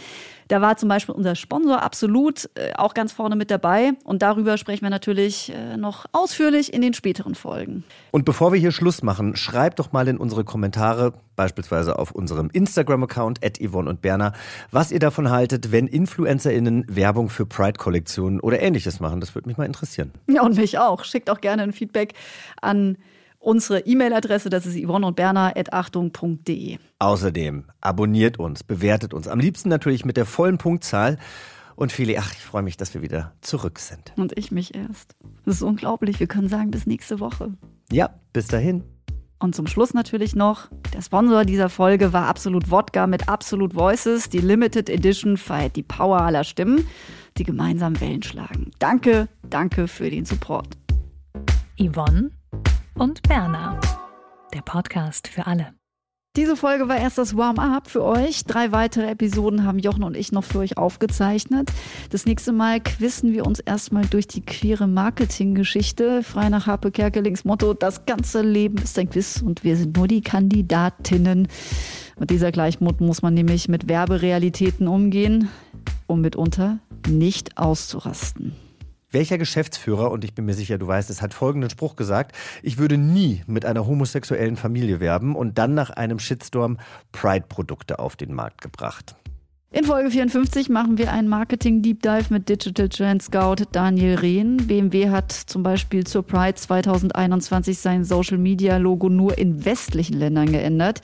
Da 0.47 0.61
war 0.61 0.77
zum 0.77 0.87
Beispiel 0.87 1.13
unser 1.13 1.35
Sponsor 1.35 1.81
Absolut 1.81 2.49
äh, 2.55 2.71
auch 2.75 2.93
ganz 2.93 3.11
vorne 3.11 3.35
mit 3.35 3.51
dabei. 3.51 3.91
Und 4.05 4.21
darüber 4.21 4.57
sprechen 4.57 4.83
wir 4.83 4.89
natürlich 4.89 5.51
äh, 5.53 5.75
noch 5.75 6.05
ausführlich 6.13 6.71
in 6.73 6.81
den 6.81 6.93
späteren 6.93 7.35
Folgen. 7.35 7.83
Und 8.11 8.23
bevor 8.23 8.53
wir 8.53 8.59
hier 8.59 8.71
Schluss 8.71 9.03
machen, 9.03 9.35
schreibt 9.35 9.79
doch 9.79 9.91
mal 9.91 10.07
in 10.07 10.17
unsere 10.17 10.45
Kommentare, 10.45 11.11
beispielsweise 11.35 11.99
auf 11.99 12.11
unserem 12.11 12.49
Instagram-Account, 12.49 13.43
at 13.43 13.59
Yvonne 13.59 13.89
und 13.89 14.01
Berner, 14.01 14.31
was 14.71 14.93
ihr 14.93 14.99
davon 14.99 15.31
haltet, 15.31 15.73
wenn 15.73 15.87
InfluencerInnen 15.87 16.85
Werbung 16.87 17.27
für 17.27 17.45
Pride-Kollektionen 17.45 18.39
oder 18.39 18.61
ähnliches 18.61 19.01
machen. 19.01 19.19
Das 19.19 19.35
würde 19.35 19.49
mich 19.49 19.57
mal 19.57 19.65
interessieren. 19.65 20.13
Ja, 20.27 20.43
und 20.43 20.55
mich 20.55 20.79
auch. 20.79 21.03
Schickt 21.03 21.29
auch 21.29 21.41
gerne 21.41 21.63
ein 21.63 21.73
Feedback 21.73 22.13
an 22.61 22.97
unsere 23.45 23.81
E-Mail-Adresse, 23.81 24.49
das 24.49 24.65
ist 24.65 24.75
yvonne 24.75 25.07
und 25.07 25.15
berner.achtung.de. 25.15 26.77
Außerdem 26.99 27.65
abonniert 27.79 28.39
uns, 28.39 28.63
bewertet 28.63 29.13
uns. 29.13 29.27
Am 29.27 29.39
liebsten 29.39 29.69
natürlich 29.69 30.03
mit 30.03 30.17
der 30.17 30.25
vollen 30.25 30.57
Punktzahl. 30.57 31.17
Und 31.75 31.91
Feli, 31.91 32.17
ach, 32.17 32.31
ich 32.31 32.39
freue 32.39 32.63
mich, 32.63 32.77
dass 32.77 32.93
wir 32.93 33.01
wieder 33.01 33.33
zurück 33.41 33.79
sind. 33.79 34.13
Und 34.15 34.37
ich 34.37 34.51
mich 34.51 34.75
erst. 34.75 35.15
Das 35.45 35.55
ist 35.55 35.61
unglaublich. 35.61 36.19
Wir 36.19 36.27
können 36.27 36.47
sagen, 36.47 36.71
bis 36.71 36.87
nächste 36.87 37.19
Woche. 37.19 37.53
Ja, 37.91 38.15
bis 38.33 38.47
dahin. 38.47 38.83
Und 39.39 39.55
zum 39.55 39.67
Schluss 39.67 39.93
natürlich 39.93 40.35
noch, 40.35 40.69
der 40.93 41.01
Sponsor 41.01 41.43
dieser 41.43 41.69
Folge 41.69 42.13
war 42.13 42.27
Absolut 42.27 42.71
Wodka 42.71 43.05
mit 43.05 43.27
Absolut 43.27 43.75
Voices. 43.75 44.29
Die 44.29 44.39
Limited 44.39 44.89
Edition 44.89 45.35
feiert 45.35 45.75
die 45.75 45.83
Power 45.83 46.21
aller 46.21 46.45
Stimmen, 46.45 46.87
die 47.37 47.43
gemeinsam 47.43 47.99
Wellen 47.99 48.23
schlagen. 48.23 48.71
Danke, 48.79 49.27
danke 49.49 49.89
für 49.89 50.09
den 50.09 50.23
Support. 50.23 50.77
Yvonne 51.77 52.31
und 52.95 53.21
Berner. 53.23 53.79
Der 54.53 54.61
Podcast 54.61 55.27
für 55.27 55.47
alle. 55.47 55.73
Diese 56.35 56.57
Folge 56.57 56.89
war 56.89 56.97
erst 56.97 57.17
das 57.17 57.37
Warm-up 57.37 57.89
für 57.89 58.03
euch. 58.03 58.43
Drei 58.43 58.73
weitere 58.73 59.09
Episoden 59.09 59.63
haben 59.63 59.79
Jochen 59.79 60.03
und 60.03 60.17
ich 60.17 60.33
noch 60.33 60.43
für 60.43 60.59
euch 60.59 60.77
aufgezeichnet. 60.77 61.71
Das 62.09 62.25
nächste 62.25 62.51
Mal 62.51 62.81
quissen 62.81 63.31
wir 63.31 63.45
uns 63.45 63.61
erstmal 63.61 64.05
durch 64.05 64.27
die 64.27 64.41
queere 64.41 64.87
Marketinggeschichte. 64.87 66.23
Frei 66.23 66.49
nach 66.49 66.67
Harpe 66.67 66.91
Kerkelings 66.91 67.45
Motto, 67.45 67.73
das 67.73 68.05
ganze 68.05 68.41
Leben 68.41 68.79
ist 68.79 68.99
ein 68.99 69.09
Quiz 69.09 69.41
und 69.41 69.63
wir 69.63 69.77
sind 69.77 69.95
nur 69.95 70.09
die 70.09 70.21
Kandidatinnen. 70.21 71.47
Mit 72.19 72.29
dieser 72.29 72.51
Gleichmut 72.51 72.99
muss 72.99 73.21
man 73.21 73.33
nämlich 73.33 73.69
mit 73.69 73.87
Werberealitäten 73.87 74.89
umgehen, 74.89 75.49
um 76.07 76.19
mitunter 76.19 76.79
nicht 77.07 77.57
auszurasten. 77.57 78.55
Welcher 79.15 79.37
Geschäftsführer, 79.37 80.11
und 80.11 80.25
ich 80.25 80.33
bin 80.33 80.43
mir 80.43 80.53
sicher, 80.53 80.77
du 80.77 80.87
weißt 80.87 81.09
es, 81.09 81.21
hat 81.21 81.33
folgenden 81.33 81.69
Spruch 81.69 81.95
gesagt, 81.95 82.35
ich 82.61 82.77
würde 82.77 82.97
nie 82.97 83.43
mit 83.47 83.65
einer 83.65 83.87
homosexuellen 83.87 84.57
Familie 84.57 84.99
werben 84.99 85.37
und 85.37 85.57
dann 85.57 85.73
nach 85.73 85.89
einem 85.89 86.19
Shitstorm 86.19 86.79
Pride-Produkte 87.13 87.99
auf 87.99 88.17
den 88.17 88.33
Markt 88.33 88.59
gebracht. 88.59 89.15
In 89.71 89.85
Folge 89.85 90.11
54 90.11 90.67
machen 90.67 90.97
wir 90.97 91.13
einen 91.13 91.29
Marketing-Deep 91.29 92.01
Dive 92.01 92.25
mit 92.29 92.49
Digital 92.49 92.89
Trend 92.89 93.23
Scout 93.23 93.63
Daniel 93.71 94.15
Rehn. 94.15 94.57
BMW 94.57 95.09
hat 95.09 95.31
zum 95.31 95.63
Beispiel 95.63 96.05
zur 96.05 96.23
Pride 96.23 96.55
2021 96.55 97.77
sein 97.77 98.03
Social-Media-Logo 98.03 99.07
nur 99.07 99.37
in 99.37 99.63
westlichen 99.63 100.19
Ländern 100.19 100.51
geändert. 100.51 100.99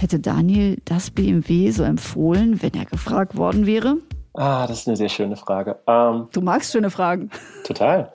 Hätte 0.00 0.18
Daniel 0.18 0.78
das 0.84 1.12
BMW 1.12 1.70
so 1.70 1.84
empfohlen, 1.84 2.60
wenn 2.60 2.74
er 2.74 2.86
gefragt 2.86 3.36
worden 3.36 3.66
wäre? 3.66 3.98
Ah, 4.36 4.66
das 4.66 4.80
ist 4.80 4.88
eine 4.88 4.96
sehr 4.96 5.08
schöne 5.08 5.36
Frage. 5.36 5.78
Ähm, 5.86 6.28
du 6.32 6.40
magst 6.40 6.72
schöne 6.72 6.90
Fragen. 6.90 7.30
Total. 7.64 8.12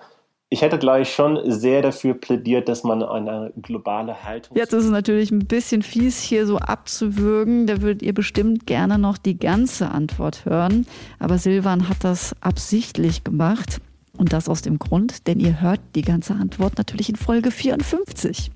Ich 0.54 0.62
hätte 0.62 0.78
gleich 0.78 1.14
schon 1.14 1.40
sehr 1.50 1.82
dafür 1.82 2.14
plädiert, 2.14 2.68
dass 2.68 2.84
man 2.84 3.02
eine 3.02 3.54
globale 3.62 4.26
Haltung. 4.26 4.58
Jetzt 4.58 4.74
ist 4.74 4.84
es 4.84 4.92
natürlich 4.92 5.32
ein 5.32 5.48
bisschen 5.48 5.82
fies, 5.82 6.22
hier 6.22 6.46
so 6.46 6.58
abzuwürgen. 6.58 7.68
Da 7.68 7.82
würdet 7.82 8.02
ihr 8.02 8.14
bestimmt 8.14 8.68
gerne 8.68 8.98
noch 8.98 9.18
die 9.18 9.40
ganze 9.40 9.92
Antwort 9.92 10.44
hören. 10.44 10.86
Aber 11.20 11.38
Silvan 11.38 11.88
hat 11.88 12.04
das 12.04 12.36
absichtlich 12.42 13.24
gemacht. 13.24 13.80
Und 14.18 14.34
das 14.34 14.50
aus 14.50 14.62
dem 14.62 14.78
Grund, 14.78 15.26
denn 15.26 15.40
ihr 15.40 15.62
hört 15.62 15.80
die 15.96 16.02
ganze 16.02 16.34
Antwort 16.34 16.78
natürlich 16.78 17.08
in 17.08 17.16
Folge 17.16 17.50
54. 17.50 18.52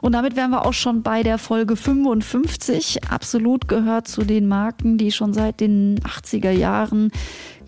Und 0.00 0.12
damit 0.12 0.36
wären 0.36 0.50
wir 0.50 0.64
auch 0.64 0.72
schon 0.72 1.02
bei 1.02 1.22
der 1.22 1.38
Folge 1.38 1.76
55. 1.76 3.00
Absolut 3.10 3.68
gehört 3.68 4.08
zu 4.08 4.24
den 4.24 4.48
Marken, 4.48 4.96
die 4.96 5.12
schon 5.12 5.34
seit 5.34 5.60
den 5.60 6.00
80er 6.00 6.50
Jahren 6.50 7.10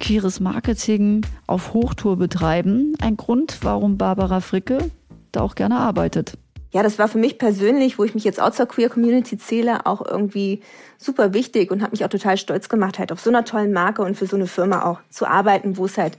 queeres 0.00 0.40
Marketing 0.40 1.26
auf 1.46 1.74
Hochtour 1.74 2.16
betreiben. 2.16 2.94
Ein 3.00 3.16
Grund, 3.16 3.58
warum 3.62 3.98
Barbara 3.98 4.40
Fricke 4.40 4.90
da 5.30 5.42
auch 5.42 5.54
gerne 5.54 5.76
arbeitet. 5.76 6.38
ja, 6.72 6.82
das 6.82 6.98
war 6.98 7.06
für 7.08 7.18
mich 7.18 7.38
persönlich, 7.38 7.98
wo 7.98 8.04
ich 8.04 8.14
mich 8.14 8.24
jetzt 8.24 8.40
auch 8.40 8.50
zur 8.50 8.66
Queer 8.66 8.88
Community 8.88 9.36
zähle, 9.36 9.84
auch 9.84 10.04
irgendwie 10.04 10.62
super 10.96 11.34
wichtig 11.34 11.70
und 11.70 11.82
habe 11.82 11.92
mich 11.92 12.04
auch 12.04 12.08
total 12.08 12.38
stolz 12.38 12.68
gemacht, 12.70 12.98
halt 12.98 13.12
auf 13.12 13.20
so 13.20 13.28
einer 13.28 13.44
tollen 13.44 13.72
Marke 13.72 14.02
und 14.02 14.16
für 14.16 14.26
so 14.26 14.36
eine 14.36 14.46
Firma 14.46 14.84
auch 14.84 15.00
zu 15.10 15.26
arbeiten, 15.26 15.76
wo 15.76 15.84
es 15.84 15.98
halt 15.98 16.16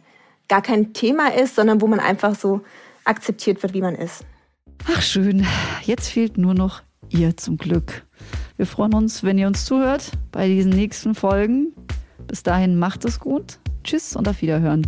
gar 0.48 0.62
kein 0.62 0.94
Thema 0.94 1.34
ist, 1.34 1.56
sondern 1.56 1.82
wo 1.82 1.88
man 1.88 2.00
einfach 2.00 2.36
so 2.36 2.62
akzeptiert 3.04 3.64
wird, 3.64 3.74
wie 3.74 3.82
man 3.82 3.96
ist. 3.96 4.26
Ach 4.86 5.02
schön, 5.02 5.46
jetzt 5.84 6.10
fehlt 6.10 6.38
nur 6.38 6.54
noch 6.54 6.82
ihr 7.10 7.38
zum 7.38 7.58
Glück. 7.58 8.06
Wir 8.58 8.66
freuen 8.66 8.94
uns, 8.94 9.24
wenn 9.24 9.38
ihr 9.38 9.48
uns 9.48 9.66
zuhört 9.66 10.12
bei 10.32 10.48
diesen 10.48 10.72
nächsten 10.72 11.16
Folgen. 11.16 11.74
Bis 12.28 12.44
dahin 12.44 12.78
macht 12.78 13.06
es 13.06 13.20
gut. 13.20 13.60
Tschüss 13.84 14.16
und 14.16 14.28
auf 14.28 14.42
Wiederhören. 14.42 14.88